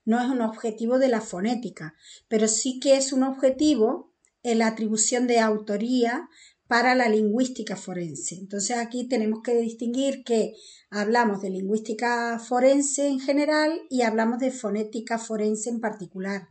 no 0.04 0.20
es 0.20 0.28
un 0.28 0.40
objetivo 0.40 0.98
de 0.98 1.08
la 1.08 1.20
fonética, 1.20 1.94
pero 2.28 2.48
sí 2.48 2.80
que 2.80 2.96
es 2.96 3.12
un 3.12 3.22
objetivo 3.22 4.12
en 4.42 4.58
la 4.58 4.68
atribución 4.68 5.26
de 5.26 5.40
autoría 5.40 6.28
para 6.66 6.94
la 6.94 7.08
lingüística 7.08 7.76
forense. 7.76 8.34
Entonces 8.34 8.76
aquí 8.76 9.08
tenemos 9.08 9.40
que 9.42 9.58
distinguir 9.58 10.22
que 10.22 10.54
hablamos 10.90 11.40
de 11.40 11.50
lingüística 11.50 12.38
forense 12.38 13.06
en 13.06 13.20
general 13.20 13.80
y 13.88 14.02
hablamos 14.02 14.38
de 14.38 14.50
fonética 14.50 15.18
forense 15.18 15.70
en 15.70 15.80
particular. 15.80 16.48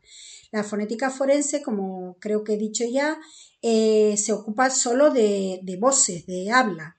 La 0.51 0.63
fonética 0.63 1.11
forense, 1.11 1.61
como 1.61 2.17
creo 2.19 2.43
que 2.43 2.53
he 2.53 2.57
dicho 2.57 2.83
ya, 2.89 3.19
eh, 3.61 4.15
se 4.17 4.33
ocupa 4.33 4.69
solo 4.69 5.11
de 5.11 5.77
voces, 5.79 6.25
de 6.25 6.51
habla. 6.51 6.96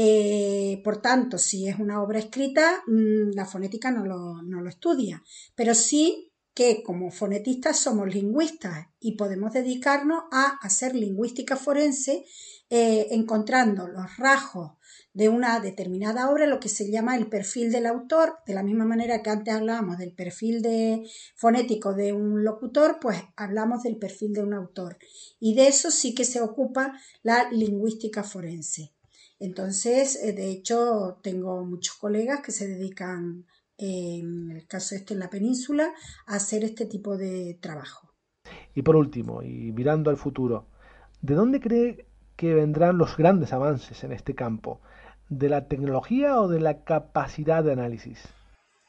Eh, 0.00 0.80
por 0.84 1.02
tanto, 1.02 1.38
si 1.38 1.66
es 1.66 1.80
una 1.80 2.00
obra 2.00 2.20
escrita, 2.20 2.84
mm, 2.86 3.32
la 3.34 3.44
fonética 3.44 3.90
no 3.90 4.06
lo, 4.06 4.68
estudia, 4.68 5.24
pero 5.56 5.74
sí 5.74 6.32
que 6.54 6.84
como 6.84 7.10
fonetistas 7.10 7.80
somos 7.80 8.06
lingüistas 8.14 8.86
y 9.00 9.16
podemos 9.16 9.52
dedicarnos 9.52 10.22
a 10.30 10.56
hacer 10.62 10.94
lingüística 10.94 11.56
forense 11.56 12.24
eh, 12.70 13.08
encontrando 13.10 13.88
los 13.88 14.16
rasgos 14.18 14.74
de 15.14 15.30
una 15.30 15.58
determinada 15.58 16.30
obra, 16.30 16.46
lo 16.46 16.60
que 16.60 16.68
se 16.68 16.88
llama 16.92 17.16
el 17.16 17.26
perfil 17.26 17.72
del 17.72 17.86
autor, 17.86 18.36
de 18.46 18.54
la 18.54 18.62
misma 18.62 18.84
manera 18.84 19.20
que 19.20 19.30
antes 19.30 19.52
hablábamos 19.52 19.98
del 19.98 20.12
perfil 20.12 20.62
de, 20.62 21.10
fonético 21.34 21.92
de 21.92 22.12
un 22.12 22.44
locutor, 22.44 22.98
pues 23.00 23.18
hablamos 23.34 23.82
del 23.82 23.96
perfil 23.96 24.32
de 24.32 24.44
un 24.44 24.54
autor. 24.54 24.96
Y 25.40 25.56
de 25.56 25.66
eso 25.66 25.90
sí 25.90 26.14
que 26.14 26.24
se 26.24 26.40
ocupa 26.40 26.92
la 27.24 27.50
lingüística 27.50 28.22
forense. 28.22 28.92
Entonces, 29.40 30.16
eh, 30.22 30.32
de 30.32 30.50
hecho, 30.50 31.18
tengo 31.22 31.64
muchos 31.64 31.96
colegas 31.96 32.40
que 32.40 32.52
se 32.52 32.66
dedican, 32.66 33.46
en 33.76 34.50
el 34.50 34.66
caso 34.66 34.94
este 34.94 35.14
en 35.14 35.20
la 35.20 35.30
península, 35.30 35.92
a 36.26 36.34
hacer 36.36 36.64
este 36.64 36.86
tipo 36.86 37.16
de 37.16 37.58
trabajo. 37.60 38.14
Y 38.74 38.82
por 38.82 38.96
último, 38.96 39.42
y 39.42 39.72
mirando 39.72 40.10
al 40.10 40.16
futuro, 40.16 40.66
¿de 41.20 41.34
dónde 41.34 41.60
cree 41.60 42.06
que 42.36 42.54
vendrán 42.54 42.98
los 42.98 43.16
grandes 43.16 43.52
avances 43.52 44.02
en 44.04 44.12
este 44.12 44.34
campo? 44.34 44.80
¿De 45.28 45.48
la 45.48 45.68
tecnología 45.68 46.40
o 46.40 46.48
de 46.48 46.60
la 46.60 46.84
capacidad 46.84 47.62
de 47.62 47.72
análisis? 47.72 48.20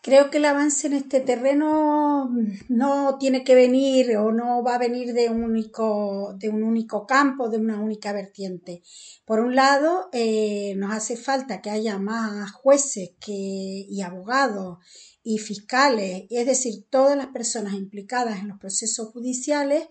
Creo 0.01 0.29
que 0.29 0.37
el 0.37 0.45
avance 0.45 0.87
en 0.87 0.93
este 0.93 1.19
terreno 1.19 2.29
no 2.69 3.17
tiene 3.19 3.43
que 3.43 3.53
venir 3.53 4.15
o 4.15 4.31
no 4.31 4.63
va 4.63 4.75
a 4.75 4.79
venir 4.79 5.13
de 5.13 5.29
un 5.29 5.43
único, 5.43 6.33
de 6.37 6.47
un 6.47 6.63
único 6.63 7.05
campo, 7.05 7.49
de 7.49 7.57
una 7.57 7.81
única 7.81 8.13
vertiente. 8.13 8.81
Por 9.25 9.41
un 9.41 9.55
lado, 9.55 10.07
eh, 10.13 10.73
nos 10.77 10.93
hace 10.93 11.17
falta 11.17 11.61
que 11.61 11.69
haya 11.69 11.97
más 11.97 12.49
jueces 12.53 13.11
que, 13.19 13.33
y 13.33 14.01
abogados 14.01 14.77
y 15.21 15.37
fiscales, 15.39 16.23
es 16.29 16.45
decir, 16.45 16.85
todas 16.89 17.17
las 17.17 17.27
personas 17.27 17.73
implicadas 17.73 18.39
en 18.39 18.47
los 18.47 18.57
procesos 18.57 19.09
judiciales 19.09 19.89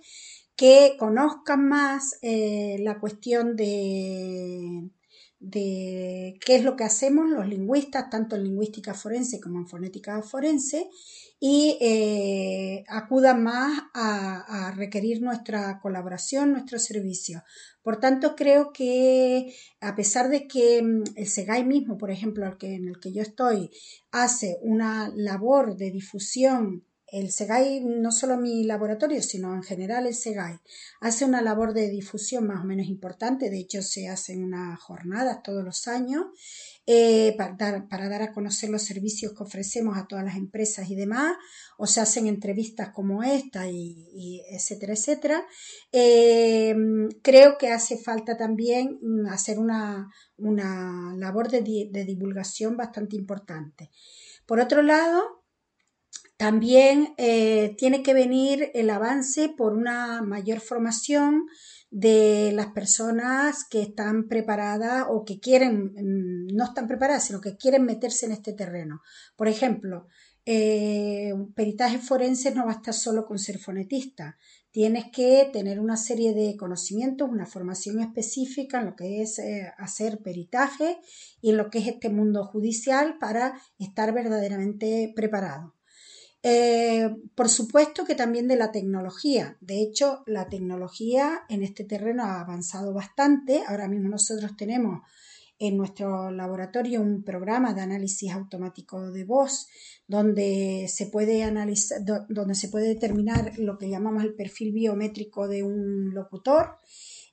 que 0.57 0.97
conozcan 0.99 1.69
más 1.69 2.19
eh, 2.23 2.79
la 2.81 2.99
cuestión 2.99 3.57
de 3.57 4.91
de 5.41 6.39
qué 6.45 6.57
es 6.57 6.65
lo 6.65 6.75
que 6.75 6.85
hacemos 6.85 7.29
los 7.31 7.47
lingüistas, 7.47 8.11
tanto 8.11 8.35
en 8.35 8.45
lingüística 8.45 8.93
forense 8.93 9.41
como 9.41 9.59
en 9.59 9.69
fonética 9.69 10.21
forense, 10.23 10.89
y 11.41 11.79
eh, 11.81 12.85
acudan 12.89 13.45
más 13.45 13.85
a, 13.95 14.73
requerir 14.75 15.23
nuestra 15.23 15.79
colaboración, 15.81 16.53
nuestro 16.53 16.79
servicio. 16.79 17.45
Por 17.83 18.01
tanto, 18.01 18.35
creo 18.35 18.73
que 18.73 19.55
a 19.81 19.95
pesar 19.95 20.29
de 20.29 20.49
que 20.49 20.83
mm, 20.83 21.05
el 21.15 21.27
SEGAI 21.27 21.65
mismo, 21.65 21.97
por 21.97 22.11
ejemplo, 22.11 22.45
en 22.61 22.89
el 22.89 22.99
que 22.99 23.13
yo 23.13 23.23
estoy, 23.23 23.71
hace 24.11 24.59
una 24.63 25.13
labor 25.15 25.77
de 25.77 25.93
difusión 25.93 26.88
el 27.11 27.31
SEGAI, 27.31 27.81
no 27.81 28.13
solo 28.13 28.37
mi 28.37 28.65
laboratorio, 28.65 29.23
sino 29.23 29.55
en 29.55 29.63
general 29.63 30.07
el 30.07 30.15
SEGAI, 30.15 30.59
hace 31.01 31.25
una 31.25 31.41
labor 31.43 31.73
de 31.73 31.89
difusión 31.89 32.47
más 32.47 32.63
o 32.63 32.65
menos 32.65 32.87
importante. 32.87 33.51
De 33.51 33.59
hecho, 33.59 33.83
se 33.83 34.09
hacen 34.09 34.45
unas 34.45 34.79
jornadas 34.81 35.43
todos 35.43 35.65
los 35.65 35.89
años 35.89 36.27
eh, 36.87 37.35
para, 37.37 37.55
dar, 37.89 38.23
a 38.23 38.33
conocer 38.33 38.71
los 38.71 38.83
servicios 38.83 39.33
que 39.33 39.43
ofrecemos 39.43 39.97
a 39.97 40.07
todas 40.07 40.25
las 40.25 40.37
empresas 40.37 40.91
y 40.91 40.97
demás, 40.97 41.37
o 41.77 41.87
se 41.87 42.01
hacen 42.01 42.27
entrevistas 42.27 42.91
como 42.91 43.23
esta 43.23 43.69
y, 43.71 44.43
etcétera, 44.51 44.93
etcétera. 44.93 45.47
Eh, 45.93 46.75
creo 47.23 47.59
que 47.59 47.69
hace 47.69 47.99
falta 47.99 48.37
también 48.37 48.99
hacer 49.31 49.59
una, 49.59 50.09
labor 50.39 51.49
de 51.49 52.05
divulgación 52.07 52.77
bastante 52.77 53.17
importante. 53.17 53.91
Por 54.47 54.61
otro 54.61 54.81
lado, 54.81 55.39
también 56.39 57.15
eh, 57.17 57.75
tiene 57.79 58.05
que 58.05 58.15
venir 58.15 58.71
el 58.75 58.91
avance 58.91 59.49
por 59.49 59.73
una 59.73 60.23
mayor 60.23 60.61
formación 60.61 61.47
de 61.91 62.53
las 62.55 62.69
personas 62.69 63.65
que 63.69 63.83
están 63.83 64.29
preparadas 64.29 65.07
o 65.11 65.25
que 65.25 65.41
quieren, 65.41 65.95
mm, 65.97 66.55
no 66.55 66.65
están 66.65 66.87
preparadas, 66.87 67.25
sino 67.25 67.41
que 67.41 67.57
quieren 67.57 67.85
meterse 67.85 68.27
en 68.27 68.33
este 68.33 68.53
terreno. 68.53 69.01
Por 69.37 69.49
ejemplo, 69.49 70.07
eh, 70.47 71.33
un 71.35 71.53
peritaje 71.53 71.99
forense 71.99 72.55
no 72.55 72.67
basta 72.67 72.93
solo 72.93 73.27
con 73.27 73.41
ser 73.41 73.59
fonetista. 73.59 74.39
Tienes 74.71 75.07
que 75.13 75.51
tener 75.53 75.81
una 75.81 75.97
serie 75.97 76.35
de 76.35 76.57
conocimientos, 76.57 77.29
una 77.29 77.47
formación 77.47 77.99
específica 78.01 78.79
en 78.79 78.87
lo 78.87 78.95
que 78.95 79.23
es 79.23 79.41
eh, 79.41 79.73
hacer 79.77 80.21
peritaje 80.23 80.99
y 81.41 81.51
en 81.51 81.57
lo 81.57 81.69
que 81.69 81.79
es 81.81 81.89
este 81.89 82.11
mundo 82.11 82.45
judicial 82.45 83.19
para 83.19 83.61
estar 83.79 84.15
verdaderamente 84.15 85.13
preparado. 85.17 85.78
Eh, 86.43 87.11
por 87.35 87.49
supuesto 87.49 88.05
que 88.05 88.15
también 88.15 88.47
de 88.47 88.57
la 88.57 88.71
tecnología. 88.71 89.57
De 89.61 89.83
hecho, 89.83 90.23
la 90.27 90.49
tecnología 90.49 91.41
en 91.49 91.63
este 91.63 91.85
terreno 91.85 92.25
ha 92.25 92.41
avanzado 92.41 92.93
bastante. 92.95 93.63
Ahora 93.67 93.89
mismo 93.89 94.09
nosotros 94.09 94.57
tenemos 94.57 95.03
en 95.59 95.77
nuestro 95.77 96.31
laboratorio 96.31 97.01
un 97.01 97.25
programa 97.25 97.75
de 97.75 97.81
análisis 97.81 98.33
automático 98.33 99.11
de 99.11 99.25
voz 99.25 99.67
donde 100.07 100.87
se 100.89 101.07
puede 101.07 101.43
analizar, 101.43 102.01
donde 102.29 102.55
se 102.55 102.69
puede 102.69 102.89
determinar 102.89 103.59
lo 103.59 103.77
que 103.77 103.91
llamamos 103.91 104.23
el 104.23 104.35
perfil 104.35 104.73
biométrico 104.73 105.49
de 105.49 105.65
un 105.65 106.15
locutor, 106.15 106.77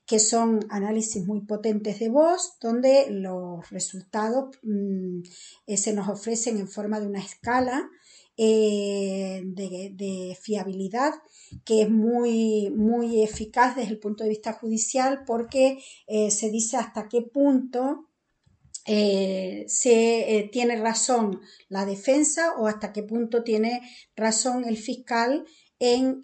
que 0.07 0.19
son 0.19 0.65
análisis 0.69 1.25
muy 1.25 1.41
potentes 1.41 1.99
de 1.99 2.09
voz, 2.09 2.57
donde 2.59 3.07
los 3.09 3.69
resultados 3.69 4.55
mm, 4.63 5.19
eh, 5.67 5.77
se 5.77 5.93
nos 5.93 6.09
ofrecen 6.09 6.57
en 6.57 6.67
forma 6.67 6.99
de 6.99 7.07
una 7.07 7.19
escala 7.19 7.89
eh, 8.37 9.41
de, 9.45 10.37
fiabilidad 10.41 11.13
que 11.63 11.83
es 11.83 11.89
muy, 11.89 12.69
muy 12.75 13.23
eficaz 13.23 13.75
desde 13.75 13.91
el 13.91 13.99
punto 13.99 14.23
de 14.23 14.29
vista 14.29 14.53
judicial 14.53 15.23
porque 15.25 15.79
eh, 16.07 16.29
se 16.31 16.49
dice 16.49 16.77
hasta 16.77 17.07
qué 17.07 17.21
punto 17.21 18.09
eh, 18.85 19.63
se 19.67 20.49
tiene 20.51 20.75
razón 20.75 21.39
la 21.69 21.85
defensa 21.85 22.55
o 22.57 22.67
hasta 22.67 22.91
qué 22.91 23.03
punto 23.03 23.43
tiene 23.43 23.81
razón 24.15 24.65
el 24.65 24.77
fiscal 24.77 25.45
en 25.79 26.21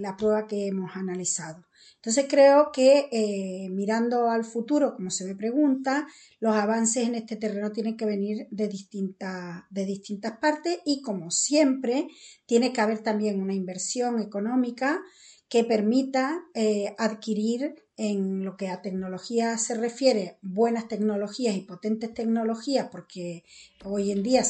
la 0.00 0.16
prueba 0.16 0.46
que 0.46 0.66
hemos 0.66 0.96
analizado. 0.96 1.64
Entonces 2.04 2.26
creo 2.28 2.70
que 2.70 3.08
eh, 3.12 3.70
mirando 3.70 4.28
al 4.28 4.44
futuro, 4.44 4.94
como 4.94 5.08
se 5.08 5.24
me 5.24 5.34
pregunta, 5.34 6.06
los 6.38 6.54
avances 6.54 7.08
en 7.08 7.14
este 7.14 7.36
terreno 7.36 7.72
tienen 7.72 7.96
que 7.96 8.04
venir 8.04 8.46
de, 8.50 8.68
de 8.68 9.86
distintas 9.86 10.38
partes 10.38 10.80
y 10.84 11.00
como 11.00 11.30
siempre, 11.30 12.08
tiene 12.44 12.74
que 12.74 12.82
haber 12.82 12.98
también 12.98 13.40
una 13.40 13.54
inversión 13.54 14.20
económica 14.20 15.00
que 15.48 15.64
permita 15.64 16.42
eh, 16.52 16.94
adquirir 16.98 17.74
en 17.96 18.44
lo 18.44 18.58
que 18.58 18.68
a 18.68 18.82
tecnología 18.82 19.56
se 19.56 19.74
refiere, 19.74 20.36
buenas 20.42 20.88
tecnologías 20.88 21.56
y 21.56 21.62
potentes 21.62 22.12
tecnologías, 22.12 22.88
porque 22.92 23.44
hoy 23.82 24.10
en 24.10 24.22
día 24.22 24.42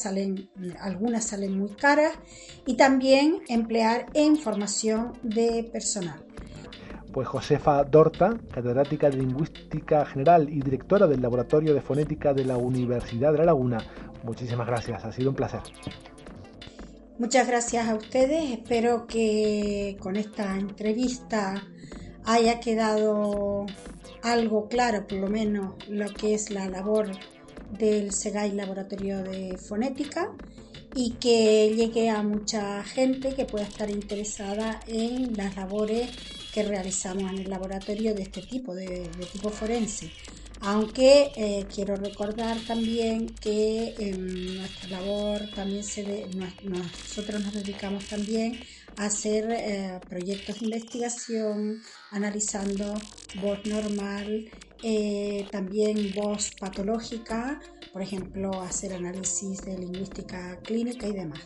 algunas 0.81 1.29
salen 1.29 1.57
muy 1.57 1.77
caras, 1.77 2.19
y 2.67 2.77
también 2.77 3.43
emplear 3.49 4.11
en 4.14 4.38
formación 4.38 5.21
de 5.23 5.71
personal. 5.73 6.34
Pues 7.14 7.29
Josefa 7.29 7.85
Dorta, 7.85 8.37
catedrática 8.50 9.09
de 9.09 9.18
Lingüística 9.18 10.05
General 10.05 10.48
y 10.50 10.61
directora 10.61 11.07
del 11.07 11.22
Laboratorio 11.22 11.72
de 11.72 11.81
Fonética 11.81 12.35
de 12.35 12.44
la 12.44 12.57
Universidad 12.57 13.31
de 13.31 13.38
La 13.38 13.44
Laguna, 13.44 13.79
muchísimas 14.24 14.66
gracias, 14.66 15.05
ha 15.05 15.12
sido 15.12 15.31
un 15.31 15.37
placer. 15.37 15.61
Muchas 17.20 17.46
gracias 17.46 17.88
a 17.88 17.94
ustedes. 17.94 18.50
Espero 18.50 19.07
que 19.07 19.96
con 20.00 20.16
esta 20.16 20.57
entrevista 20.59 21.62
haya 22.24 22.59
quedado 22.59 23.66
algo 24.24 24.68
claro, 24.68 25.07
por 25.07 25.18
lo 25.18 25.29
menos, 25.29 25.74
lo 25.88 26.12
que 26.12 26.35
es 26.35 26.50
la 26.50 26.68
labor 26.68 27.12
del 27.79 28.11
SEGAI 28.11 28.50
Laboratorio 28.57 29.22
de 29.22 29.57
Fonética 29.57 30.33
y 30.96 31.12
que 31.12 31.72
llegue 31.77 32.11
a 32.11 32.24
mucha 32.24 32.83
gente 32.83 33.37
que 33.37 33.44
pueda 33.44 33.66
estar 33.66 33.88
interesada 33.88 34.81
en 34.88 35.37
las 35.37 35.55
labores 35.55 36.11
que 36.55 36.62
realizamos 36.62 37.33
en 37.33 37.40
el 37.40 37.51
laboratorio 37.51 38.14
de 38.14 38.23
este 38.23 38.40
tipo, 38.43 38.75
de, 38.77 38.87
de 38.87 39.27
tipo 39.33 39.51
forense. 39.51 40.12
Aunque 40.61 41.33
eh, 41.37 41.67
quiero 41.75 41.97
recordar 41.97 42.57
también 42.67 43.27
que 43.27 43.95
en 43.99 44.57
nuestra 44.57 44.88
labor 44.88 45.51
también 45.55 45.85
se 45.85 46.27
nosotros 46.62 47.45
nos 47.45 47.53
dedicamos 47.53 48.07
también 48.07 48.61
a 48.97 49.07
hacer 49.07 49.51
eh, 49.51 50.01
proyectos 50.09 50.61
de 50.61 50.67
investigación 50.67 51.83
analizando 52.12 52.95
voz 53.43 53.59
normal, 53.67 54.49
eh, 54.83 55.47
también 55.51 56.12
voz 56.14 56.53
patológica, 56.59 57.61
por 57.95 58.03
ejemplo, 58.03 58.61
hacer 58.61 58.93
análisis 58.93 59.65
de 59.65 59.79
lingüística 59.79 60.59
clínica 60.65 61.07
y 61.07 61.13
demás. 61.13 61.39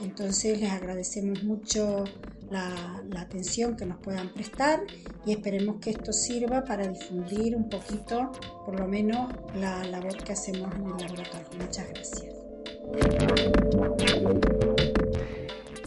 Entonces 0.00 0.60
les 0.60 0.70
agradecemos 0.70 1.42
mucho 1.42 2.04
la, 2.50 3.02
atención 3.18 3.76
que 3.76 3.84
nos 3.84 3.98
puedan 3.98 4.32
prestar 4.32 4.84
y 5.26 5.32
esperemos 5.32 5.80
que 5.80 5.90
esto 5.90 6.12
sirva 6.12 6.62
para 6.62 6.86
difundir 6.86 7.56
un 7.56 7.68
poquito, 7.68 8.30
por 8.64 8.78
lo 8.78 8.86
menos, 8.86 9.32
la 9.56 9.82
labor 9.86 10.22
que 10.22 10.34
hacemos 10.34 10.72
en 10.72 10.82
el 10.82 10.90
laboratorio. 10.90 11.48
Muchas 11.60 11.88
gracias. 11.88 12.32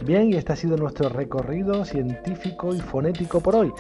Bien, 0.04 0.30
y 0.30 0.36
este 0.36 0.52
ha 0.52 0.56
sido 0.58 0.76
nuestro 0.76 1.08
recorrido 1.08 1.86
científico 1.86 2.76
y 2.76 2.82
fonético 2.82 3.40
por 3.40 3.56
hoy. 3.56 3.72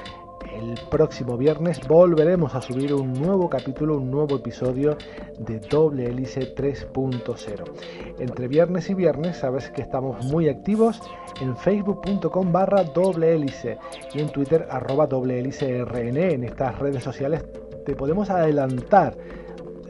El 0.53 0.79
próximo 0.89 1.37
viernes 1.37 1.79
volveremos 1.87 2.55
a 2.55 2.61
subir 2.61 2.93
un 2.93 3.13
nuevo 3.13 3.49
capítulo, 3.49 3.97
un 3.97 4.09
nuevo 4.09 4.37
episodio 4.37 4.97
de 5.37 5.59
Doble 5.59 6.05
Hélice 6.05 6.55
3.0. 6.55 8.19
Entre 8.19 8.47
viernes 8.47 8.89
y 8.89 8.93
viernes 8.93 9.37
sabes 9.37 9.69
que 9.71 9.81
estamos 9.81 10.25
muy 10.25 10.47
activos 10.47 11.01
en 11.41 11.55
facebook.com 11.57 12.51
barra 12.51 12.83
doble 12.83 13.33
hélice 13.33 13.77
y 14.13 14.19
en 14.19 14.29
twitter 14.29 14.67
arroba 14.69 15.07
doble 15.07 15.39
hélice 15.39 15.83
rn. 15.83 16.17
En 16.17 16.43
estas 16.43 16.79
redes 16.79 17.03
sociales 17.03 17.43
te 17.85 17.95
podemos 17.95 18.29
adelantar 18.29 19.17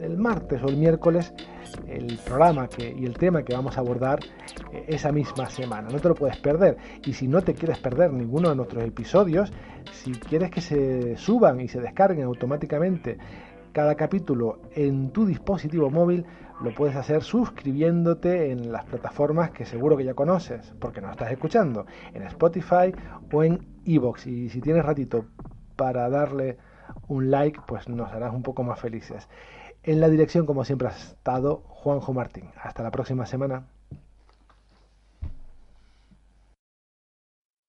el 0.00 0.16
martes 0.16 0.62
o 0.62 0.68
el 0.68 0.76
miércoles 0.76 1.32
el 1.88 2.18
programa 2.24 2.68
que, 2.68 2.94
y 2.96 3.04
el 3.04 3.14
tema 3.14 3.42
que 3.42 3.54
vamos 3.54 3.76
a 3.76 3.80
abordar 3.80 4.20
eh, 4.72 4.84
esa 4.88 5.12
misma 5.12 5.48
semana. 5.48 5.88
No 5.90 5.98
te 5.98 6.08
lo 6.08 6.14
puedes 6.14 6.36
perder. 6.38 6.76
Y 7.04 7.12
si 7.12 7.28
no 7.28 7.42
te 7.42 7.54
quieres 7.54 7.78
perder 7.78 8.12
ninguno 8.12 8.50
de 8.50 8.56
nuestros 8.56 8.84
episodios, 8.84 9.52
si 9.92 10.12
quieres 10.12 10.50
que 10.50 10.60
se 10.60 11.16
suban 11.16 11.60
y 11.60 11.68
se 11.68 11.80
descarguen 11.80 12.24
automáticamente 12.24 13.18
cada 13.72 13.94
capítulo 13.94 14.60
en 14.74 15.10
tu 15.10 15.26
dispositivo 15.26 15.90
móvil, 15.90 16.24
lo 16.62 16.74
puedes 16.74 16.96
hacer 16.96 17.22
suscribiéndote 17.22 18.50
en 18.50 18.72
las 18.72 18.86
plataformas 18.86 19.50
que 19.50 19.66
seguro 19.66 19.96
que 19.96 20.04
ya 20.04 20.14
conoces, 20.14 20.72
porque 20.78 21.02
nos 21.02 21.10
estás 21.10 21.30
escuchando, 21.30 21.84
en 22.14 22.22
Spotify 22.22 22.94
o 23.30 23.44
en 23.44 23.66
Evox. 23.84 24.26
Y 24.26 24.48
si 24.48 24.62
tienes 24.62 24.82
ratito 24.82 25.26
para 25.76 26.08
darle 26.08 26.56
un 27.08 27.30
like, 27.30 27.60
pues 27.66 27.88
nos 27.88 28.10
harás 28.12 28.32
un 28.32 28.42
poco 28.42 28.62
más 28.62 28.80
felices. 28.80 29.28
En 29.86 30.00
la 30.00 30.08
dirección, 30.08 30.46
como 30.46 30.64
siempre, 30.64 30.88
ha 30.88 30.90
estado 30.90 31.62
Juanjo 31.68 32.12
Martín. 32.12 32.50
Hasta 32.60 32.82
la 32.82 32.90
próxima 32.90 33.24
semana. 33.24 33.68